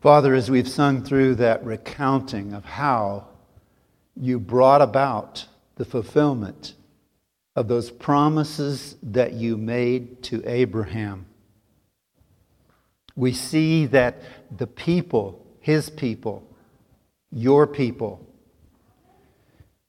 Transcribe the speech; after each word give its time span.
Father, 0.00 0.32
as 0.36 0.48
we've 0.48 0.68
sung 0.68 1.02
through 1.02 1.34
that 1.36 1.64
recounting 1.64 2.52
of 2.52 2.64
how 2.64 3.26
you 4.14 4.38
brought 4.38 4.80
about 4.80 5.46
the 5.74 5.84
fulfillment 5.84 6.74
of 7.56 7.66
those 7.66 7.90
promises 7.90 8.94
that 9.02 9.32
you 9.32 9.56
made 9.56 10.22
to 10.22 10.40
Abraham, 10.46 11.26
we 13.16 13.32
see 13.32 13.86
that 13.86 14.22
the 14.56 14.68
people, 14.68 15.44
his 15.58 15.90
people, 15.90 16.48
your 17.32 17.66
people, 17.66 18.24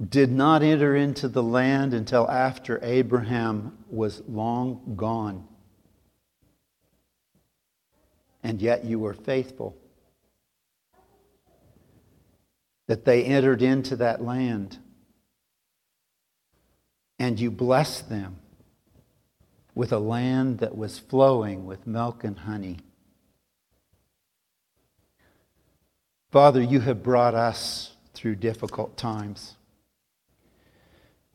did 0.09 0.31
not 0.31 0.63
enter 0.63 0.95
into 0.95 1.27
the 1.27 1.43
land 1.43 1.93
until 1.93 2.27
after 2.31 2.79
Abraham 2.81 3.77
was 3.91 4.23
long 4.27 4.95
gone. 4.95 5.47
And 8.41 8.59
yet 8.59 8.85
you 8.85 8.97
were 8.97 9.13
faithful 9.13 9.78
that 12.89 13.05
they 13.05 13.23
entered 13.23 13.61
into 13.61 13.95
that 13.95 14.19
land. 14.19 14.79
And 17.19 17.39
you 17.39 17.51
blessed 17.51 18.09
them 18.09 18.37
with 19.75 19.93
a 19.93 19.99
land 19.99 20.57
that 20.57 20.75
was 20.75 20.97
flowing 20.97 21.67
with 21.67 21.85
milk 21.85 22.23
and 22.23 22.39
honey. 22.39 22.79
Father, 26.31 26.59
you 26.59 26.79
have 26.79 27.03
brought 27.03 27.35
us 27.35 27.91
through 28.15 28.37
difficult 28.37 28.97
times. 28.97 29.55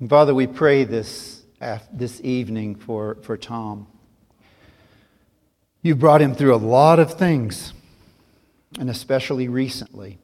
And 0.01 0.11
Father, 0.11 0.35
we 0.35 0.49
pray 0.49 0.83
this, 0.83 1.45
this 1.93 2.21
evening 2.25 2.75
for, 2.75 3.19
for 3.23 3.37
Tom. 3.37 3.87
You 5.83 5.95
brought 5.95 6.21
him 6.21 6.35
through 6.35 6.57
a 6.57 6.57
lot 6.57 6.99
of 6.99 7.15
things, 7.17 7.73
and 8.77 8.91
especially 8.91 9.47
recently. 9.47 10.19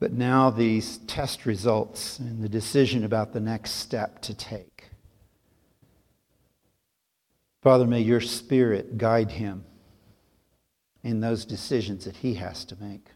But 0.00 0.12
now 0.12 0.50
these 0.50 0.98
test 0.98 1.46
results 1.46 2.18
and 2.18 2.42
the 2.42 2.48
decision 2.48 3.04
about 3.04 3.32
the 3.32 3.40
next 3.40 3.72
step 3.72 4.20
to 4.22 4.34
take. 4.34 4.90
Father, 7.62 7.86
may 7.86 8.00
your 8.00 8.20
spirit 8.20 8.98
guide 8.98 9.32
him 9.32 9.64
in 11.02 11.20
those 11.20 11.44
decisions 11.44 12.04
that 12.04 12.16
he 12.16 12.34
has 12.34 12.64
to 12.66 12.76
make. 12.80 13.08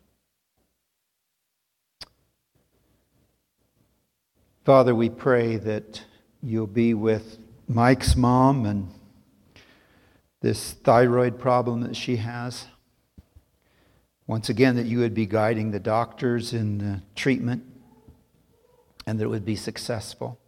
Father, 4.64 4.94
we 4.94 5.08
pray 5.08 5.56
that 5.56 6.04
you'll 6.42 6.66
be 6.66 6.94
with 6.94 7.38
Mike's 7.66 8.16
mom 8.16 8.66
and 8.66 8.88
this 10.40 10.72
thyroid 10.72 11.38
problem 11.38 11.80
that 11.80 11.96
she 11.96 12.16
has. 12.16 12.66
Once 14.28 14.50
again, 14.50 14.76
that 14.76 14.84
you 14.84 14.98
would 14.98 15.14
be 15.14 15.24
guiding 15.24 15.70
the 15.70 15.80
doctors 15.80 16.52
in 16.52 16.76
the 16.76 17.00
treatment 17.16 17.64
and 19.06 19.18
that 19.18 19.24
it 19.24 19.28
would 19.28 19.46
be 19.46 19.56
successful. 19.56 20.38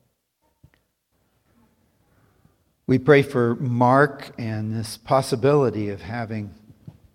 We 2.86 2.98
pray 2.98 3.22
for 3.22 3.54
Mark 3.54 4.32
and 4.36 4.76
this 4.76 4.98
possibility 4.98 5.88
of 5.88 6.02
having 6.02 6.54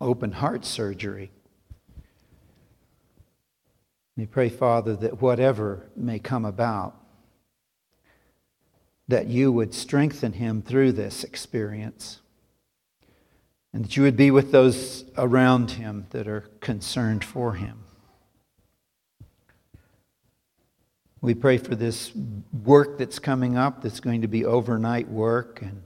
open 0.01 0.31
heart 0.31 0.65
surgery. 0.65 1.29
We 4.17 4.25
pray, 4.25 4.49
Father, 4.49 4.95
that 4.95 5.21
whatever 5.21 5.85
may 5.95 6.17
come 6.17 6.45
about, 6.45 6.95
that 9.07 9.27
you 9.27 9.51
would 9.51 9.75
strengthen 9.75 10.33
him 10.33 10.63
through 10.63 10.93
this 10.93 11.23
experience 11.23 12.21
and 13.75 13.83
that 13.83 13.97
you 13.97 14.03
would 14.03 14.15
be 14.15 14.31
with 14.31 14.53
those 14.53 15.03
around 15.17 15.71
him 15.71 16.07
that 16.11 16.29
are 16.29 16.49
concerned 16.61 17.25
for 17.25 17.55
him. 17.55 17.83
We 21.19 21.33
pray 21.33 21.57
for 21.57 21.75
this 21.75 22.13
work 22.63 22.97
that's 22.97 23.19
coming 23.19 23.57
up 23.57 23.81
that's 23.81 23.99
going 23.99 24.21
to 24.21 24.29
be 24.29 24.45
overnight 24.45 25.09
work. 25.09 25.61
And 25.61 25.83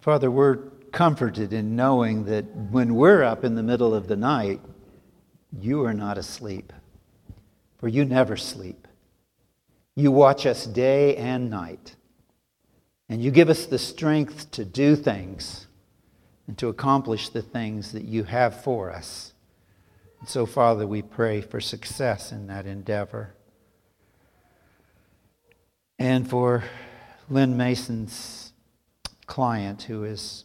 Father, 0.00 0.30
we're 0.30 0.56
comforted 0.90 1.52
in 1.52 1.76
knowing 1.76 2.24
that 2.24 2.46
when 2.46 2.94
we're 2.94 3.22
up 3.22 3.44
in 3.44 3.54
the 3.54 3.62
middle 3.62 3.94
of 3.94 4.08
the 4.08 4.16
night, 4.16 4.62
you 5.60 5.84
are 5.84 5.92
not 5.92 6.16
asleep, 6.16 6.72
for 7.76 7.88
you 7.88 8.06
never 8.06 8.38
sleep. 8.38 8.88
You 9.94 10.12
watch 10.12 10.46
us 10.46 10.64
day 10.64 11.14
and 11.16 11.50
night, 11.50 11.94
and 13.06 13.22
you 13.22 13.30
give 13.30 13.50
us 13.50 13.66
the 13.66 13.78
strength 13.78 14.50
to 14.52 14.64
do 14.64 14.96
things 14.96 15.65
and 16.46 16.56
to 16.58 16.68
accomplish 16.68 17.28
the 17.28 17.42
things 17.42 17.92
that 17.92 18.04
you 18.04 18.24
have 18.24 18.62
for 18.62 18.90
us. 18.90 19.32
And 20.20 20.28
so, 20.28 20.46
Father, 20.46 20.86
we 20.86 21.02
pray 21.02 21.40
for 21.40 21.60
success 21.60 22.32
in 22.32 22.46
that 22.46 22.66
endeavor. 22.66 23.34
And 25.98 26.28
for 26.28 26.64
Lynn 27.28 27.56
Mason's 27.56 28.52
client 29.26 29.82
who 29.84 30.04
is 30.04 30.44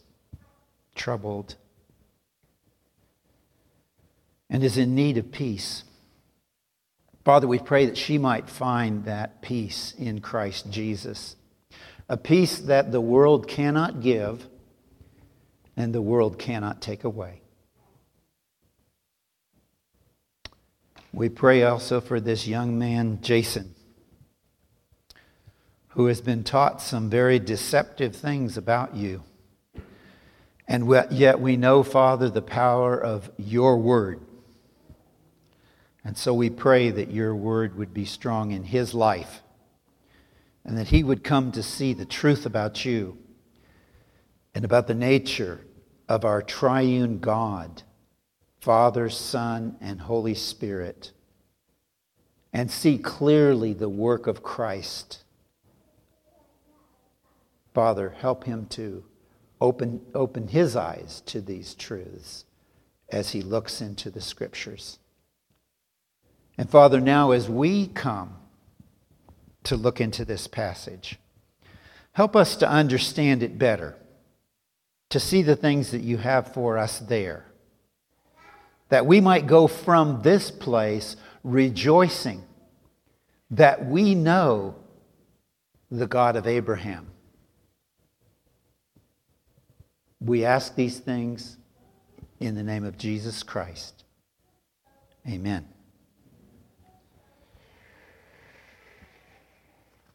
troubled 0.94 1.56
and 4.50 4.62
is 4.62 4.76
in 4.76 4.94
need 4.94 5.16
of 5.16 5.32
peace. 5.32 5.84
Father, 7.24 7.46
we 7.46 7.58
pray 7.58 7.86
that 7.86 7.96
she 7.96 8.18
might 8.18 8.50
find 8.50 9.04
that 9.04 9.40
peace 9.40 9.94
in 9.96 10.20
Christ 10.20 10.70
Jesus, 10.70 11.36
a 12.08 12.16
peace 12.16 12.58
that 12.58 12.90
the 12.90 13.00
world 13.00 13.46
cannot 13.46 14.00
give 14.00 14.48
and 15.76 15.94
the 15.94 16.02
world 16.02 16.38
cannot 16.38 16.82
take 16.82 17.04
away. 17.04 17.40
We 21.12 21.28
pray 21.28 21.62
also 21.62 22.00
for 22.00 22.20
this 22.20 22.46
young 22.46 22.78
man, 22.78 23.20
Jason, 23.20 23.74
who 25.88 26.06
has 26.06 26.22
been 26.22 26.42
taught 26.42 26.80
some 26.80 27.10
very 27.10 27.38
deceptive 27.38 28.16
things 28.16 28.56
about 28.56 28.96
you. 28.96 29.22
And 30.66 30.88
yet 31.10 31.38
we 31.38 31.58
know, 31.58 31.82
Father, 31.82 32.30
the 32.30 32.40
power 32.40 32.98
of 32.98 33.30
your 33.36 33.76
word. 33.76 34.20
And 36.02 36.16
so 36.16 36.32
we 36.32 36.48
pray 36.48 36.90
that 36.90 37.10
your 37.10 37.34
word 37.34 37.76
would 37.76 37.92
be 37.92 38.06
strong 38.06 38.52
in 38.52 38.64
his 38.64 38.94
life 38.94 39.42
and 40.64 40.78
that 40.78 40.88
he 40.88 41.04
would 41.04 41.22
come 41.22 41.52
to 41.52 41.62
see 41.62 41.92
the 41.92 42.06
truth 42.06 42.46
about 42.46 42.84
you 42.84 43.18
and 44.54 44.64
about 44.64 44.86
the 44.86 44.94
nature 44.94 45.60
of 46.08 46.24
our 46.24 46.42
triune 46.42 47.18
God, 47.18 47.82
Father, 48.60 49.08
Son, 49.08 49.76
and 49.80 50.02
Holy 50.02 50.34
Spirit, 50.34 51.12
and 52.52 52.70
see 52.70 52.98
clearly 52.98 53.72
the 53.72 53.88
work 53.88 54.26
of 54.26 54.42
Christ. 54.42 55.24
Father, 57.72 58.10
help 58.10 58.44
him 58.44 58.66
to 58.66 59.04
open, 59.60 60.02
open 60.14 60.48
his 60.48 60.76
eyes 60.76 61.22
to 61.26 61.40
these 61.40 61.74
truths 61.74 62.44
as 63.08 63.30
he 63.30 63.40
looks 63.40 63.80
into 63.80 64.10
the 64.10 64.20
scriptures. 64.20 64.98
And 66.58 66.68
Father, 66.68 67.00
now 67.00 67.30
as 67.30 67.48
we 67.48 67.86
come 67.86 68.36
to 69.64 69.76
look 69.76 70.00
into 70.00 70.24
this 70.24 70.46
passage, 70.46 71.18
help 72.12 72.36
us 72.36 72.56
to 72.56 72.68
understand 72.68 73.42
it 73.42 73.58
better 73.58 73.96
to 75.12 75.20
see 75.20 75.42
the 75.42 75.54
things 75.54 75.90
that 75.90 76.00
you 76.00 76.16
have 76.16 76.54
for 76.54 76.78
us 76.78 76.98
there. 76.98 77.44
That 78.88 79.04
we 79.04 79.20
might 79.20 79.46
go 79.46 79.66
from 79.66 80.22
this 80.22 80.50
place 80.50 81.16
rejoicing 81.44 82.42
that 83.50 83.84
we 83.84 84.14
know 84.14 84.74
the 85.90 86.06
God 86.06 86.36
of 86.36 86.46
Abraham. 86.46 87.10
We 90.18 90.46
ask 90.46 90.74
these 90.76 90.98
things 90.98 91.58
in 92.40 92.54
the 92.54 92.62
name 92.62 92.84
of 92.84 92.96
Jesus 92.96 93.42
Christ. 93.42 94.04
Amen. 95.28 95.68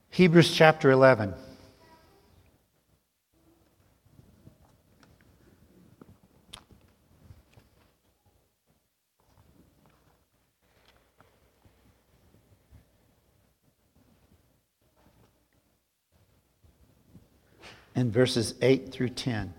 Hebrews 0.10 0.52
chapter 0.56 0.90
11. 0.90 1.36
In 17.98 18.12
verses 18.12 18.54
8 18.62 18.92
through 18.92 19.10
10. 19.10 19.56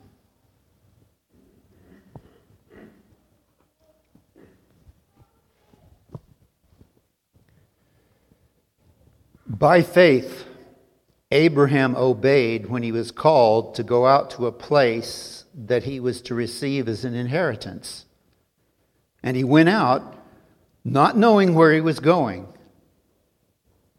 By 9.45 9.83
faith, 9.83 10.45
Abraham 11.33 11.97
obeyed 11.97 12.67
when 12.67 12.85
he 12.85 12.93
was 12.93 13.11
called 13.11 13.75
to 13.75 13.83
go 13.83 14.07
out 14.07 14.31
to 14.31 14.47
a 14.47 14.53
place 14.53 15.45
that 15.53 15.83
he 15.83 15.99
was 15.99 16.23
to 16.23 16.35
receive 16.37 16.89
as 16.89 17.05
an 17.05 17.15
inheritance. 17.15 18.05
And 19.21 19.37
he 19.37 19.43
went 19.43 19.69
out 19.69 20.17
not 20.85 21.17
knowing 21.17 21.57
where 21.57 21.73
he 21.73 21.81
was 21.81 21.99
going. 21.99 22.47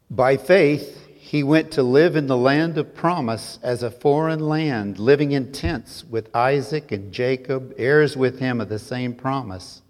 By 0.08 0.38
faith, 0.38 0.99
he 1.22 1.42
went 1.42 1.70
to 1.70 1.82
live 1.82 2.16
in 2.16 2.28
the 2.28 2.36
land 2.36 2.78
of 2.78 2.94
promise 2.94 3.58
as 3.62 3.82
a 3.82 3.90
foreign 3.90 4.40
land, 4.40 4.98
living 4.98 5.32
in 5.32 5.52
tents 5.52 6.02
with 6.02 6.34
Isaac 6.34 6.90
and 6.90 7.12
Jacob, 7.12 7.74
heirs 7.76 8.16
with 8.16 8.38
him 8.38 8.58
of 8.58 8.70
the 8.70 8.78
same 8.78 9.12
promise. 9.12 9.82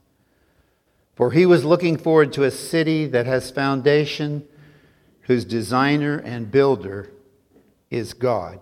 For 1.14 1.30
he 1.30 1.46
was 1.46 1.64
looking 1.64 1.96
forward 1.96 2.32
to 2.32 2.42
a 2.42 2.50
city 2.50 3.06
that 3.06 3.26
has 3.26 3.48
foundation, 3.52 4.44
whose 5.22 5.44
designer 5.44 6.18
and 6.18 6.50
builder 6.50 7.12
is 7.90 8.12
God. 8.12 8.58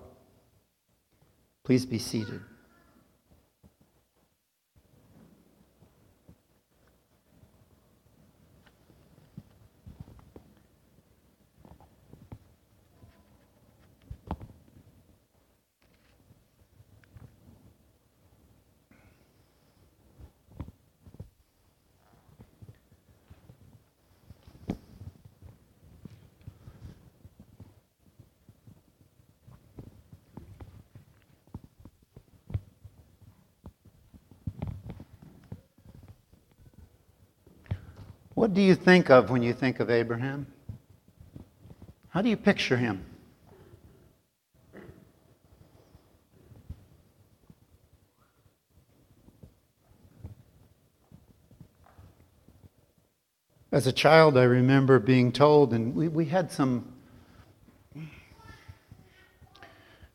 Please 1.65 1.87
be 1.87 1.99
seated. 1.99 2.43
What 38.39 38.55
do 38.55 38.63
you 38.63 38.77
think 38.77 39.11
of 39.11 39.31
when 39.31 39.43
you 39.43 39.53
think 39.53 39.81
of 39.81 39.91
Abraham? 39.91 40.47
How 42.11 42.23
do 42.23 42.29
you 42.29 42.37
picture 42.37 42.77
him? 42.77 43.05
As 53.73 53.89
a 53.89 53.93
child, 53.93 54.39
I 54.39 54.45
remember 54.45 55.01
being 55.01 55.33
told, 55.33 55.75
and 55.75 55.93
we, 55.97 56.07
we 56.07 56.27
had 56.27 56.53
some 56.53 56.93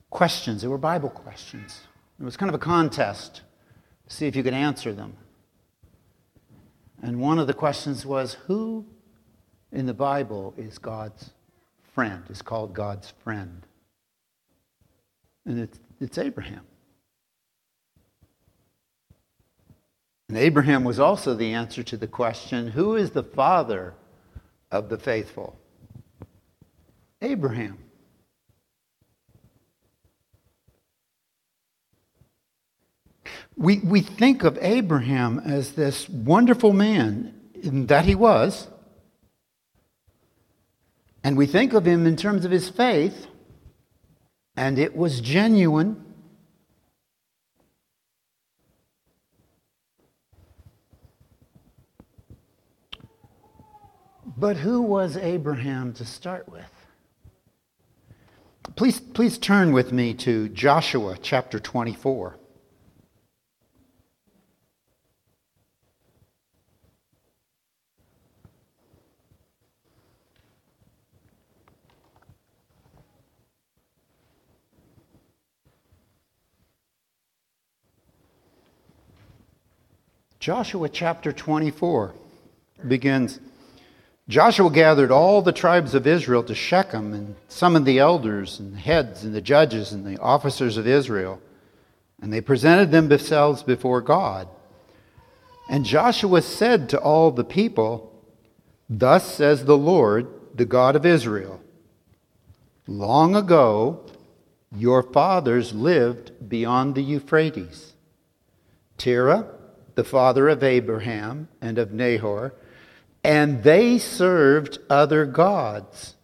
questions. 0.10 0.62
They 0.62 0.69
were 0.69 0.78
Bible 0.78 1.10
questions. 1.10 1.81
It 2.22 2.24
was 2.24 2.38
kind 2.38 2.48
of 2.48 2.56
a 2.56 2.64
contest 2.64 3.42
to 4.08 4.16
see 4.16 4.28
if 4.28 4.36
you 4.38 4.44
could 4.44 4.54
answer 4.54 4.94
them. 4.94 5.18
And 7.04 7.20
one 7.20 7.38
of 7.38 7.48
the 7.48 7.54
questions 7.54 8.06
was 8.06 8.36
who 8.48 8.86
in 9.74 9.86
the 9.86 9.94
Bible 9.94 10.54
is 10.58 10.78
God's 10.78 11.32
friend, 11.94 12.24
is 12.30 12.42
called 12.42 12.74
God's 12.74 13.14
friend? 13.26 13.68
And 15.46 15.60
it's, 15.60 15.82
it's 16.00 16.18
Abraham. 16.18 16.62
And 20.30 20.38
Abraham 20.38 20.86
was 20.86 20.98
also 20.98 21.34
the 21.34 21.52
answer 21.52 21.84
to 21.84 21.98
the 21.98 22.08
question 22.08 22.70
who 22.70 22.96
is 22.96 23.12
the 23.12 23.22
father 23.22 23.96
of 24.72 24.88
the 24.88 24.98
faithful? 24.98 25.60
Abraham. 27.22 27.80
We, 33.56 33.80
we 33.80 34.02
think 34.02 34.44
of 34.44 34.58
Abraham 34.62 35.40
as 35.40 35.74
this 35.74 36.10
wonderful 36.10 36.74
man, 36.74 37.34
that 37.64 38.06
he 38.06 38.16
was. 38.16 38.68
And 41.24 41.38
we 41.38 41.46
think 41.46 41.74
of 41.74 41.86
him 41.86 42.06
in 42.06 42.18
terms 42.18 42.44
of 42.44 42.52
his 42.52 42.70
faith, 42.70 43.28
and 44.58 44.78
it 44.78 44.96
was 44.96 45.22
genuine. 45.22 46.04
But 54.36 54.58
who 54.58 54.82
was 54.82 55.16
Abraham 55.16 55.94
to 55.94 56.06
start 56.06 56.50
with? 56.50 56.66
Please, 58.76 59.00
please 59.00 59.38
turn 59.38 59.72
with 59.72 59.92
me 59.92 60.14
to 60.16 60.50
Joshua 60.50 61.18
chapter 61.22 61.60
24. 61.60 62.38
Joshua 80.44 80.90
chapter 80.90 81.31
24 81.31 82.13
begins 82.86 83.40
Joshua 84.28 84.69
gathered 84.69 85.10
all 85.10 85.42
the 85.42 85.54
tribes 85.54 85.95
of 85.95 86.06
Israel 86.06 86.44
to 86.44 86.54
Shechem 86.54 87.13
and 87.13 87.36
summoned 87.48 87.86
the 87.86 88.00
elders 88.00 88.60
and 88.60 88.75
heads 88.75 89.24
and 89.24 89.34
the 89.34 89.40
judges 89.40 89.94
and 89.94 90.06
the 90.06 90.19
officers 90.19 90.75
of 90.75 90.86
Israel. 90.86 91.40
And 92.22 92.34
they 92.34 92.42
presented 92.42 92.92
themselves 92.92 93.63
before 93.63 94.01
God. 94.01 94.50
And 95.69 95.86
Joshua 95.86 96.42
said 96.42 96.90
to 96.90 97.00
all 97.00 97.31
the 97.31 97.45
people, 97.45 98.13
Thus 98.90 99.34
says 99.34 99.63
the 99.63 99.78
Lord, 99.78 100.28
the 100.54 100.66
God 100.66 100.98
of 100.98 101.06
Israel 101.06 101.62
Long 102.86 103.34
ago, 103.34 104.06
your 104.75 105.04
fathers 105.04 105.74
lived 105.74 106.50
beyond 106.50 106.95
the 106.95 107.01
Euphrates. 107.01 107.94
Terah, 108.98 109.48
the 109.95 110.04
father 110.04 110.50
of 110.50 110.63
Abraham 110.63 111.48
and 111.62 111.78
of 111.78 111.92
Nahor, 111.92 112.54
and 113.24 113.63
they 113.63 113.98
served 113.98 114.80
other 114.90 115.25
gods. 115.25 116.16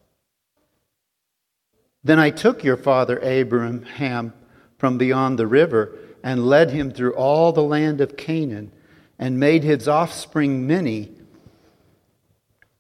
Then 2.03 2.19
I 2.19 2.29
took 2.29 2.63
your 2.63 2.77
father 2.77 3.19
Abraham 3.21 4.33
from 4.77 4.97
beyond 4.97 5.37
the 5.37 5.47
river 5.47 5.97
and 6.23 6.47
led 6.47 6.71
him 6.71 6.91
through 6.91 7.13
all 7.13 7.51
the 7.51 7.63
land 7.63 8.01
of 8.01 8.17
Canaan 8.17 8.71
and 9.17 9.39
made 9.39 9.63
his 9.63 9.87
offspring 9.87 10.65
many. 10.65 11.11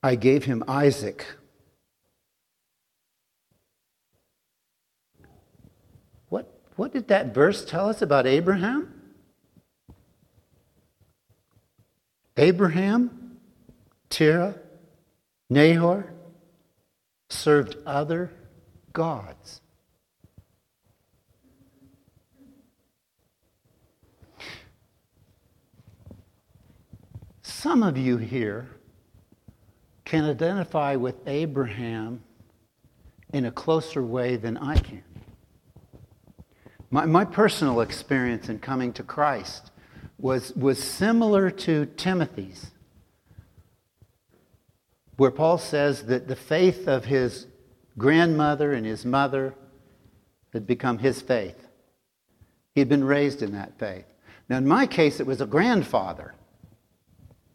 I 0.01 0.15
gave 0.15 0.45
him 0.45 0.63
Isaac. 0.67 1.25
What, 6.29 6.49
what 6.77 6.93
did 6.93 7.09
that 7.09 7.33
verse 7.33 7.65
tell 7.65 7.89
us 7.89 8.01
about 8.01 8.25
Abraham? 8.25 8.98
Abraham, 12.39 13.37
Terah, 14.09 14.55
Nahor 15.49 16.13
served 17.29 17.75
other 17.85 18.31
gods. 18.93 19.59
Some 27.41 27.83
of 27.83 27.97
you 27.97 28.15
here 28.15 28.69
can 30.05 30.23
identify 30.23 30.95
with 30.95 31.15
Abraham 31.27 32.23
in 33.33 33.43
a 33.43 33.51
closer 33.51 34.01
way 34.01 34.37
than 34.37 34.55
I 34.55 34.77
can. 34.77 35.03
My, 36.89 37.05
my 37.05 37.25
personal 37.25 37.81
experience 37.81 38.47
in 38.47 38.59
coming 38.59 38.93
to 38.93 39.03
Christ 39.03 39.71
was, 40.19 40.53
was 40.55 40.81
similar 40.83 41.49
to 41.49 41.85
Timothy's, 41.85 42.71
where 45.17 45.31
Paul 45.31 45.57
says 45.57 46.03
that 46.03 46.27
the 46.27 46.35
faith 46.35 46.87
of 46.87 47.05
his 47.05 47.47
grandmother 47.97 48.73
and 48.73 48.85
his 48.85 49.05
mother 49.05 49.53
had 50.53 50.67
become 50.67 50.99
his 50.99 51.21
faith. 51.21 51.67
He 52.73 52.81
had 52.81 52.89
been 52.89 53.03
raised 53.03 53.41
in 53.41 53.53
that 53.53 53.77
faith. 53.79 54.05
Now, 54.49 54.57
in 54.57 54.67
my 54.67 54.87
case, 54.87 55.19
it 55.19 55.27
was 55.27 55.41
a 55.41 55.45
grandfather 55.45 56.33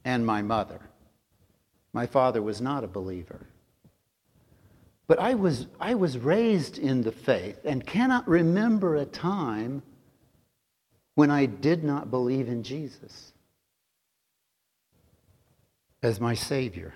and 0.04 0.24
my 0.24 0.42
mother. 0.42 0.80
My 1.92 2.06
father 2.06 2.42
was 2.42 2.60
not 2.60 2.84
a 2.84 2.88
believer. 2.88 3.46
But 5.06 5.18
I 5.18 5.34
was, 5.34 5.66
I 5.78 5.94
was 5.94 6.18
raised 6.18 6.78
in 6.78 7.02
the 7.02 7.12
faith 7.12 7.60
and 7.64 7.86
cannot 7.86 8.26
remember 8.26 8.96
a 8.96 9.04
time 9.04 9.82
when 11.14 11.30
I 11.30 11.46
did 11.46 11.84
not 11.84 12.10
believe 12.10 12.48
in 12.48 12.62
Jesus 12.62 13.32
as 16.02 16.20
my 16.20 16.34
Savior. 16.34 16.94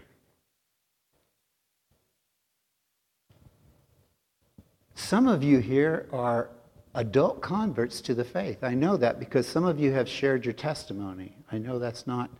Some 4.94 5.28
of 5.28 5.42
you 5.42 5.58
here 5.58 6.06
are 6.12 6.50
adult 6.94 7.40
converts 7.40 8.00
to 8.02 8.14
the 8.14 8.24
faith. 8.24 8.62
I 8.62 8.74
know 8.74 8.96
that 8.96 9.20
because 9.20 9.46
some 9.46 9.64
of 9.64 9.78
you 9.78 9.92
have 9.92 10.08
shared 10.08 10.44
your 10.44 10.52
testimony. 10.52 11.36
I 11.50 11.58
know 11.58 11.78
that's 11.78 12.06
not, 12.06 12.30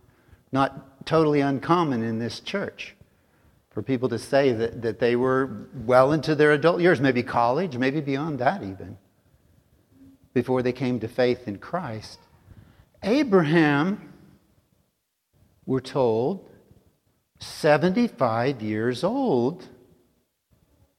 not 0.51 1.05
totally 1.05 1.39
uncommon 1.39 2.03
in 2.03 2.19
this 2.19 2.41
church 2.41 2.95
for 3.71 3.81
people 3.81 4.09
to 4.09 4.19
say 4.19 4.51
that, 4.51 4.81
that 4.81 4.99
they 4.99 5.15
were 5.15 5.67
well 5.85 6.11
into 6.11 6.35
their 6.35 6.51
adult 6.51 6.81
years, 6.81 6.99
maybe 6.99 7.23
college, 7.23 7.77
maybe 7.77 8.01
beyond 8.01 8.39
that 8.39 8.61
even, 8.61 8.97
before 10.33 10.61
they 10.61 10.71
came 10.71 10.99
to 10.99 11.07
faith 11.07 11.47
in 11.47 11.57
Christ. 11.57 12.19
Abraham, 13.03 14.13
we're 15.65 15.79
told, 15.79 16.49
75 17.39 18.61
years 18.61 19.03
old, 19.03 19.67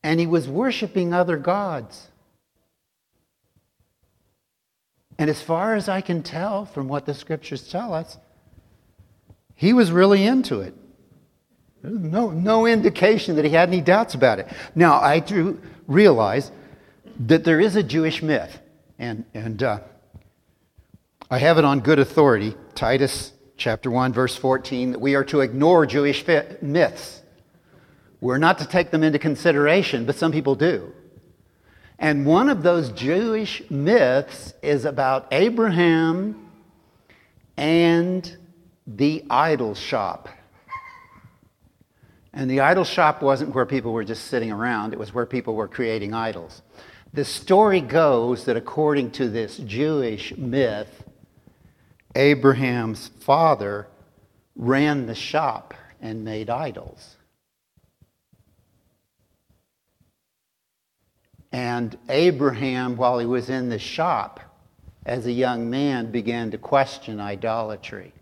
and 0.02 0.18
he 0.18 0.26
was 0.26 0.48
worshiping 0.48 1.12
other 1.12 1.36
gods. 1.36 2.08
And 5.18 5.28
as 5.28 5.42
far 5.42 5.74
as 5.74 5.88
I 5.88 6.00
can 6.00 6.22
tell 6.22 6.64
from 6.64 6.88
what 6.88 7.04
the 7.04 7.12
scriptures 7.12 7.68
tell 7.68 7.92
us, 7.92 8.16
he 9.54 9.74
was 9.74 9.92
really 9.92 10.24
into 10.24 10.60
it. 10.60 10.74
No, 11.82 12.30
no 12.30 12.66
indication 12.66 13.36
that 13.36 13.44
he 13.44 13.50
had 13.50 13.68
any 13.68 13.82
doubts 13.82 14.14
about 14.14 14.38
it. 14.38 14.48
Now, 14.74 14.98
I 15.00 15.18
do 15.20 15.60
realize 15.86 16.50
that 17.18 17.44
there 17.44 17.60
is 17.60 17.76
a 17.76 17.82
Jewish 17.82 18.22
myth, 18.22 18.58
and, 19.00 19.24
and 19.32 19.62
uh, 19.62 19.80
I 21.30 21.38
have 21.38 21.56
it 21.56 21.64
on 21.64 21.80
good 21.80 21.98
authority, 21.98 22.54
Titus 22.74 23.32
chapter 23.56 23.90
1, 23.90 24.12
verse 24.12 24.36
14, 24.36 24.92
that 24.92 25.00
we 25.00 25.14
are 25.14 25.24
to 25.24 25.40
ignore 25.40 25.86
Jewish 25.86 26.24
myths. 26.60 27.22
We're 28.20 28.38
not 28.38 28.58
to 28.58 28.68
take 28.68 28.90
them 28.90 29.02
into 29.02 29.18
consideration, 29.18 30.04
but 30.04 30.16
some 30.16 30.32
people 30.32 30.54
do. 30.54 30.92
And 31.98 32.26
one 32.26 32.50
of 32.50 32.62
those 32.62 32.90
Jewish 32.90 33.62
myths 33.70 34.52
is 34.62 34.84
about 34.84 35.28
Abraham 35.32 36.50
and 37.56 38.36
the 38.86 39.24
idol 39.30 39.74
shop. 39.74 40.28
And 42.34 42.50
the 42.50 42.60
idol 42.60 42.84
shop 42.84 43.22
wasn't 43.22 43.54
where 43.54 43.66
people 43.66 43.92
were 43.92 44.04
just 44.04 44.26
sitting 44.26 44.52
around, 44.52 44.92
it 44.92 44.98
was 44.98 45.14
where 45.14 45.26
people 45.26 45.54
were 45.54 45.68
creating 45.68 46.12
idols. 46.12 46.60
The 47.12 47.24
story 47.24 47.80
goes 47.80 48.44
that 48.44 48.56
according 48.56 49.10
to 49.12 49.28
this 49.28 49.56
Jewish 49.56 50.36
myth, 50.36 51.04
Abraham's 52.14 53.08
father 53.20 53.88
ran 54.54 55.06
the 55.06 55.14
shop 55.14 55.74
and 56.00 56.24
made 56.24 56.48
idols. 56.48 57.16
And 61.52 61.98
Abraham, 62.08 62.96
while 62.96 63.18
he 63.18 63.26
was 63.26 63.50
in 63.50 63.70
the 63.70 63.78
shop 63.78 64.40
as 65.04 65.26
a 65.26 65.32
young 65.32 65.68
man, 65.68 66.12
began 66.12 66.52
to 66.52 66.58
question 66.58 67.18
idolatry. 67.18 68.12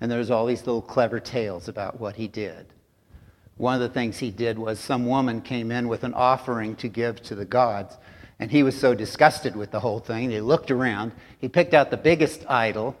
And 0.00 0.10
there's 0.10 0.30
all 0.30 0.46
these 0.46 0.66
little 0.66 0.80
clever 0.80 1.20
tales 1.20 1.68
about 1.68 2.00
what 2.00 2.16
he 2.16 2.26
did. 2.26 2.72
One 3.56 3.74
of 3.74 3.80
the 3.80 3.88
things 3.88 4.18
he 4.18 4.30
did 4.30 4.58
was 4.58 4.80
some 4.80 5.06
woman 5.06 5.40
came 5.40 5.70
in 5.70 5.88
with 5.88 6.04
an 6.04 6.14
offering 6.14 6.74
to 6.76 6.88
give 6.88 7.22
to 7.24 7.34
the 7.34 7.44
gods. 7.44 7.96
And 8.38 8.50
he 8.50 8.62
was 8.62 8.78
so 8.78 8.94
disgusted 8.94 9.54
with 9.54 9.70
the 9.70 9.80
whole 9.80 10.00
thing, 10.00 10.30
he 10.30 10.40
looked 10.40 10.70
around. 10.70 11.12
He 11.38 11.48
picked 11.48 11.74
out 11.74 11.90
the 11.90 11.96
biggest 11.96 12.44
idol 12.48 12.96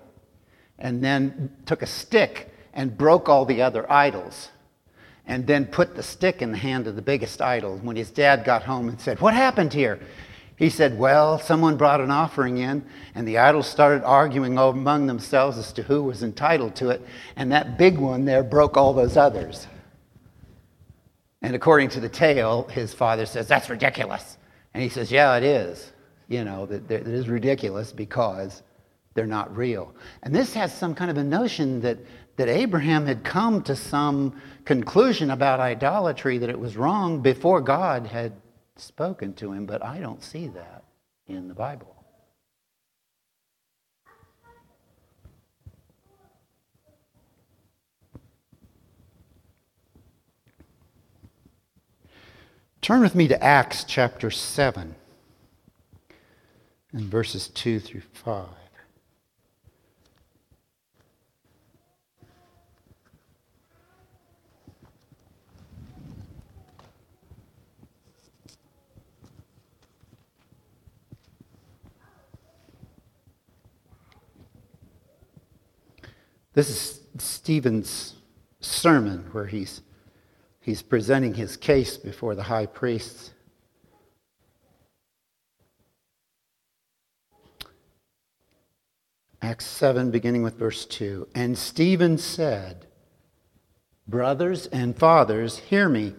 and 0.78 1.02
then 1.02 1.56
took 1.66 1.82
a 1.82 1.86
stick 1.86 2.52
and 2.72 2.96
broke 2.96 3.28
all 3.28 3.44
the 3.44 3.62
other 3.62 3.90
idols 3.90 4.50
and 5.26 5.46
then 5.46 5.66
put 5.66 5.94
the 5.94 6.02
stick 6.02 6.42
in 6.42 6.52
the 6.52 6.58
hand 6.58 6.86
of 6.86 6.96
the 6.96 7.02
biggest 7.02 7.40
idol. 7.40 7.78
When 7.78 7.96
his 7.96 8.10
dad 8.10 8.44
got 8.44 8.62
home 8.64 8.88
and 8.88 9.00
said, 9.00 9.20
What 9.20 9.34
happened 9.34 9.72
here? 9.72 9.98
He 10.56 10.68
said, 10.70 10.98
Well, 10.98 11.38
someone 11.38 11.76
brought 11.76 12.00
an 12.00 12.10
offering 12.10 12.58
in, 12.58 12.84
and 13.14 13.26
the 13.26 13.38
idols 13.38 13.66
started 13.66 14.04
arguing 14.04 14.58
among 14.58 15.06
themselves 15.06 15.56
as 15.56 15.72
to 15.74 15.82
who 15.82 16.02
was 16.02 16.22
entitled 16.22 16.76
to 16.76 16.90
it, 16.90 17.02
and 17.36 17.50
that 17.52 17.78
big 17.78 17.98
one 17.98 18.24
there 18.24 18.44
broke 18.44 18.76
all 18.76 18.92
those 18.92 19.16
others. 19.16 19.66
And 21.42 21.54
according 21.54 21.90
to 21.90 22.00
the 22.00 22.08
tale, 22.08 22.68
his 22.68 22.92
father 22.92 23.26
says, 23.26 23.48
That's 23.48 23.70
ridiculous. 23.70 24.36
And 24.74 24.82
he 24.82 24.88
says, 24.88 25.10
Yeah, 25.10 25.36
it 25.36 25.44
is. 25.44 25.92
You 26.28 26.44
know, 26.44 26.66
that 26.66 26.90
it 26.90 27.06
is 27.06 27.28
ridiculous 27.28 27.92
because 27.92 28.62
they're 29.14 29.26
not 29.26 29.56
real. 29.56 29.94
And 30.22 30.34
this 30.34 30.54
has 30.54 30.76
some 30.76 30.94
kind 30.94 31.10
of 31.10 31.16
a 31.16 31.24
notion 31.24 31.80
that, 31.82 31.98
that 32.36 32.48
Abraham 32.48 33.06
had 33.06 33.24
come 33.24 33.62
to 33.62 33.76
some 33.76 34.40
conclusion 34.64 35.30
about 35.30 35.60
idolatry 35.60 36.38
that 36.38 36.50
it 36.50 36.58
was 36.58 36.76
wrong 36.76 37.20
before 37.20 37.60
God 37.60 38.06
had 38.06 38.32
spoken 38.76 39.34
to 39.34 39.52
him, 39.52 39.66
but 39.66 39.84
I 39.84 40.00
don't 40.00 40.22
see 40.22 40.48
that 40.48 40.84
in 41.28 41.46
the 41.46 41.54
Bible. 41.54 41.93
Turn 52.84 53.00
with 53.00 53.14
me 53.14 53.26
to 53.28 53.42
Acts 53.42 53.82
chapter 53.84 54.30
7 54.30 54.94
and 56.92 57.10
verses 57.10 57.48
2 57.48 57.80
through 57.80 58.02
5. 58.12 58.46
This 76.52 76.68
is 76.68 77.00
Stephen's 77.16 78.16
sermon 78.60 79.30
where 79.32 79.46
he's, 79.46 79.80
he's 80.64 80.82
presenting 80.82 81.34
his 81.34 81.56
case 81.56 81.96
before 81.96 82.34
the 82.34 82.44
high 82.44 82.66
priests. 82.66 83.30
Acts 89.40 89.66
7, 89.66 90.10
beginning 90.10 90.42
with 90.42 90.58
verse 90.58 90.86
2. 90.86 91.28
And 91.34 91.58
Stephen 91.58 92.16
said, 92.16 92.86
Brothers 94.08 94.66
and 94.66 94.96
fathers, 94.96 95.58
hear 95.58 95.88
me. 95.88 96.14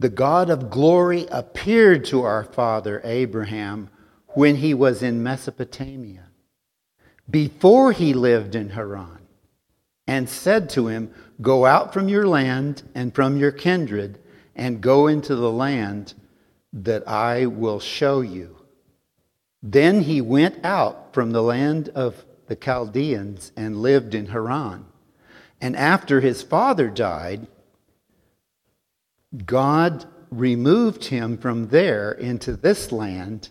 The 0.00 0.08
God 0.08 0.50
of 0.50 0.70
glory 0.70 1.26
appeared 1.30 2.04
to 2.06 2.22
our 2.22 2.42
father 2.42 3.00
Abraham 3.04 3.90
when 4.28 4.56
he 4.56 4.74
was 4.74 5.02
in 5.02 5.22
Mesopotamia 5.22 6.24
before 7.30 7.92
he 7.92 8.12
lived 8.12 8.54
in 8.54 8.70
Haran, 8.70 9.20
and 10.06 10.28
said 10.28 10.68
to 10.70 10.88
him, 10.88 11.14
Go 11.40 11.66
out 11.66 11.92
from 11.92 12.08
your 12.08 12.26
land 12.26 12.82
and 12.94 13.14
from 13.14 13.36
your 13.36 13.52
kindred, 13.52 14.18
and 14.54 14.80
go 14.80 15.06
into 15.08 15.34
the 15.34 15.50
land 15.50 16.14
that 16.72 17.06
I 17.08 17.46
will 17.46 17.80
show 17.80 18.20
you. 18.20 18.56
Then 19.62 20.02
he 20.02 20.20
went 20.20 20.64
out 20.64 21.12
from 21.14 21.30
the 21.30 21.42
land 21.42 21.88
of 21.90 22.24
the 22.46 22.56
Chaldeans 22.56 23.52
and 23.56 23.82
lived 23.82 24.14
in 24.14 24.26
Haran. 24.26 24.84
And 25.60 25.74
after 25.76 26.20
his 26.20 26.42
father 26.42 26.88
died, 26.88 27.46
God 29.46 30.04
removed 30.30 31.06
him 31.06 31.38
from 31.38 31.68
there 31.68 32.12
into 32.12 32.54
this 32.54 32.92
land 32.92 33.48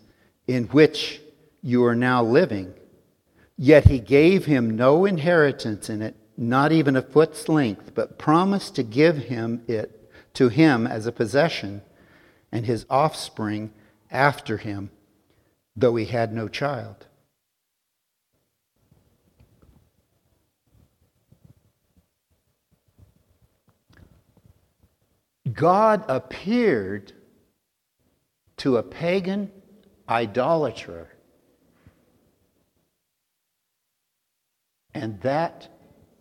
in 0.47 0.65
which 0.65 1.21
you 1.61 1.83
are 1.85 1.95
now 1.95 2.23
living. 2.23 2.73
Yet 3.57 3.85
he 3.85 3.99
gave 3.99 4.45
him 4.45 4.75
no 4.75 5.05
inheritance 5.05 5.89
in 5.89 6.01
it, 6.01 6.15
not 6.37 6.71
even 6.71 6.95
a 6.95 7.01
foot's 7.01 7.47
length, 7.47 7.93
but 7.93 8.17
promised 8.17 8.75
to 8.75 8.83
give 8.83 9.17
him 9.17 9.63
it 9.67 10.11
to 10.33 10.49
him 10.49 10.87
as 10.87 11.05
a 11.05 11.11
possession 11.11 11.81
and 12.51 12.65
his 12.65 12.85
offspring 12.89 13.71
after 14.11 14.57
him, 14.57 14.89
though 15.75 15.95
he 15.95 16.05
had 16.05 16.33
no 16.33 16.47
child. 16.47 17.07
God 25.51 26.03
appeared 26.07 27.11
to 28.57 28.77
a 28.77 28.83
pagan 28.83 29.51
idolater 30.09 31.09
And 34.93 35.19
that 35.21 35.69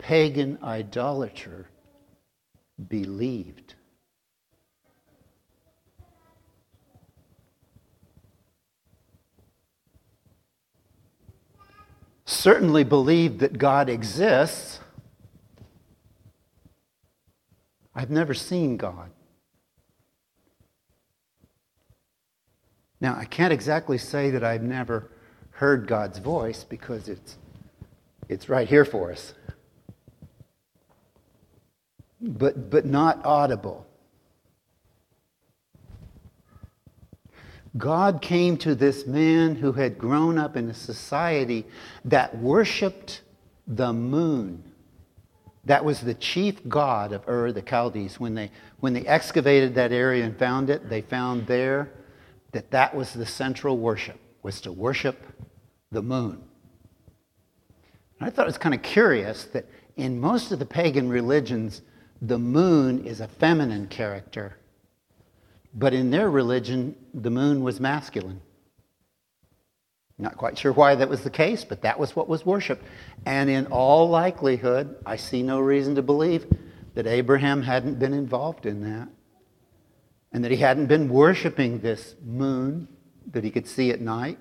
pagan 0.03 0.59
idolater 0.63 1.69
believed. 2.89 3.75
Certainly 12.25 12.85
believed 12.85 13.39
that 13.41 13.59
God 13.59 13.89
exists. 13.89 14.81
I've 17.95 18.11
never 18.11 18.35
seen 18.35 18.77
God. 18.77 19.11
Now, 23.01 23.17
I 23.17 23.25
can't 23.25 23.53
exactly 23.53 23.99
say 23.99 24.31
that 24.31 24.43
I've 24.43 24.63
never 24.63 25.11
heard 25.51 25.87
God's 25.87 26.19
voice 26.19 26.65
because 26.65 27.09
it's, 27.09 27.37
it's 28.29 28.49
right 28.49 28.69
here 28.69 28.85
for 28.85 29.13
us, 29.13 29.35
but, 32.23 32.71
but 32.71 32.87
not 32.87 33.25
audible. 33.25 33.87
God 37.77 38.21
came 38.21 38.57
to 38.59 38.75
this 38.75 39.07
man 39.07 39.57
who 39.57 39.73
had 39.73 39.99
grown 39.99 40.39
up 40.39 40.57
in 40.57 40.69
a 40.69 40.75
society 40.75 41.67
that 42.05 42.37
worshiped 42.39 43.23
the 43.67 43.93
moon. 43.93 44.63
That 45.65 45.85
was 45.85 46.01
the 46.01 46.15
chief 46.15 46.69
god 46.69 47.13
of 47.13 47.27
Ur, 47.29 47.53
the 47.53 47.63
Chaldees. 47.63 48.21
When 48.21 48.35
they, 48.35 48.51
when 48.81 48.93
they 48.93 49.07
excavated 49.07 49.75
that 49.77 49.91
area 49.93 50.25
and 50.25 50.39
found 50.39 50.71
it, 50.71 50.89
they 50.89 51.01
found 51.01 51.47
there 51.47 51.91
that 52.53 52.71
that 52.73 52.95
was 52.95 53.15
the 53.15 53.27
central 53.27 53.79
worship, 53.79 54.19
was 54.43 54.61
to 54.63 54.73
worship 54.73 55.19
the 55.91 56.03
moon. 56.03 56.43
And 58.19 58.29
I 58.29 58.31
thought 58.31 58.45
it 58.45 58.49
was 58.49 58.59
kind 58.59 58.75
of 58.75 58.83
curious 58.83 59.45
that 59.47 59.67
in 59.97 60.21
most 60.21 60.53
of 60.53 60.59
the 60.59 60.67
pagan 60.67 61.09
religions, 61.09 61.81
the 62.23 62.39
moon 62.39 63.05
is 63.05 63.21
a 63.21 63.29
feminine 63.29 63.89
character 63.89 64.57
but 65.75 65.95
in 65.95 66.11
their 66.11 66.31
religion, 66.31 66.97
the 67.15 67.31
moon 67.31 67.63
was 67.63 67.81
masculine. 67.81 68.41
Not 70.19 70.37
quite 70.37 70.59
sure 70.59 70.73
why 70.73 70.95
that 70.95 71.09
was 71.09 71.25
the 71.25 71.31
case, 71.31 71.65
but 71.65 71.83
that 71.83 71.99
was 71.99 72.15
what 72.15 72.29
was 72.29 72.45
worshiped. 72.45 72.85
And 73.25 73.49
in 73.49 73.67
all 73.67 74.09
likelihood, 74.09 74.97
I 75.07 75.17
see 75.17 75.43
no 75.43 75.61
reason 75.61 75.95
to 75.95 76.03
believe 76.03 76.47
that 76.95 77.07
Abraham 77.07 77.63
hadn't 77.63 77.99
been 77.99 78.13
involved 78.13 78.67
in 78.67 78.83
that. 78.83 79.09
And 80.31 80.45
that 80.45 80.51
he 80.51 80.59
hadn't 80.59 80.87
been 80.87 81.09
worshiping 81.09 81.81
this 81.81 82.15
moon 82.25 82.89
that 83.33 83.45
he 83.45 83.51
could 83.51 83.67
see 83.67 83.91
at 83.91 84.01
night. 84.01 84.39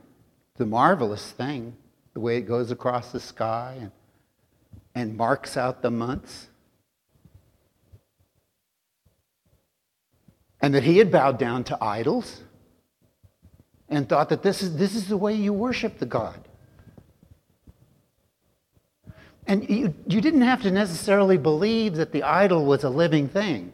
The 0.58 0.66
marvelous 0.66 1.32
thing, 1.32 1.76
the 2.14 2.20
way 2.20 2.38
it 2.38 2.42
goes 2.42 2.72
across 2.72 3.12
the 3.12 3.20
sky 3.20 3.78
and, 3.80 3.92
and 4.94 5.18
marks 5.18 5.56
out 5.56 5.82
the 5.82 5.92
months. 5.92 6.48
And 10.62 10.74
that 10.76 10.84
he 10.84 10.98
had 10.98 11.12
bowed 11.12 11.40
down 11.40 11.64
to 11.66 11.84
idols 11.84 12.42
and 13.90 14.08
thought 14.08 14.30
that 14.30 14.44
this 14.44 14.62
is, 14.62 14.78
this 14.78 14.96
is 14.96 15.08
the 15.08 15.18
way 15.18 15.34
you 15.34 15.52
worship 15.52 16.00
the 16.00 16.06
God. 16.06 16.48
And 19.48 19.70
you, 19.70 19.94
you 20.08 20.22
didn't 20.22 20.42
have 20.42 20.62
to 20.62 20.72
necessarily 20.72 21.38
believe 21.38 21.96
that 21.96 22.12
the 22.12 22.24
idol 22.24 22.66
was 22.66 22.84
a 22.84 22.90
living 22.90 23.28
thing. 23.28 23.74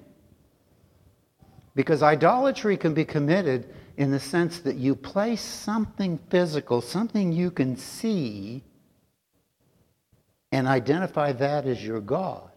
Because 1.76 2.02
idolatry 2.02 2.78
can 2.78 2.94
be 2.96 3.06
committed 3.06 3.72
in 3.98 4.10
the 4.10 4.20
sense 4.20 4.60
that 4.60 4.78
you 4.78 4.96
place 4.96 5.42
something 5.42 6.20
physical, 6.30 6.82
something 6.82 7.32
you 7.32 7.52
can 7.52 7.76
see, 7.78 8.64
and 10.52 10.66
identify 10.68 11.32
that 11.34 11.66
as 11.66 11.84
your 11.84 12.00
God. 12.00 12.50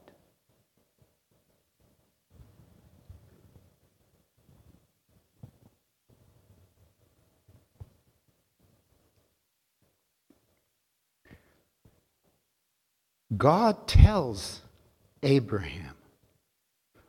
God 13.41 13.87
tells 13.87 14.61
Abraham, 15.23 15.95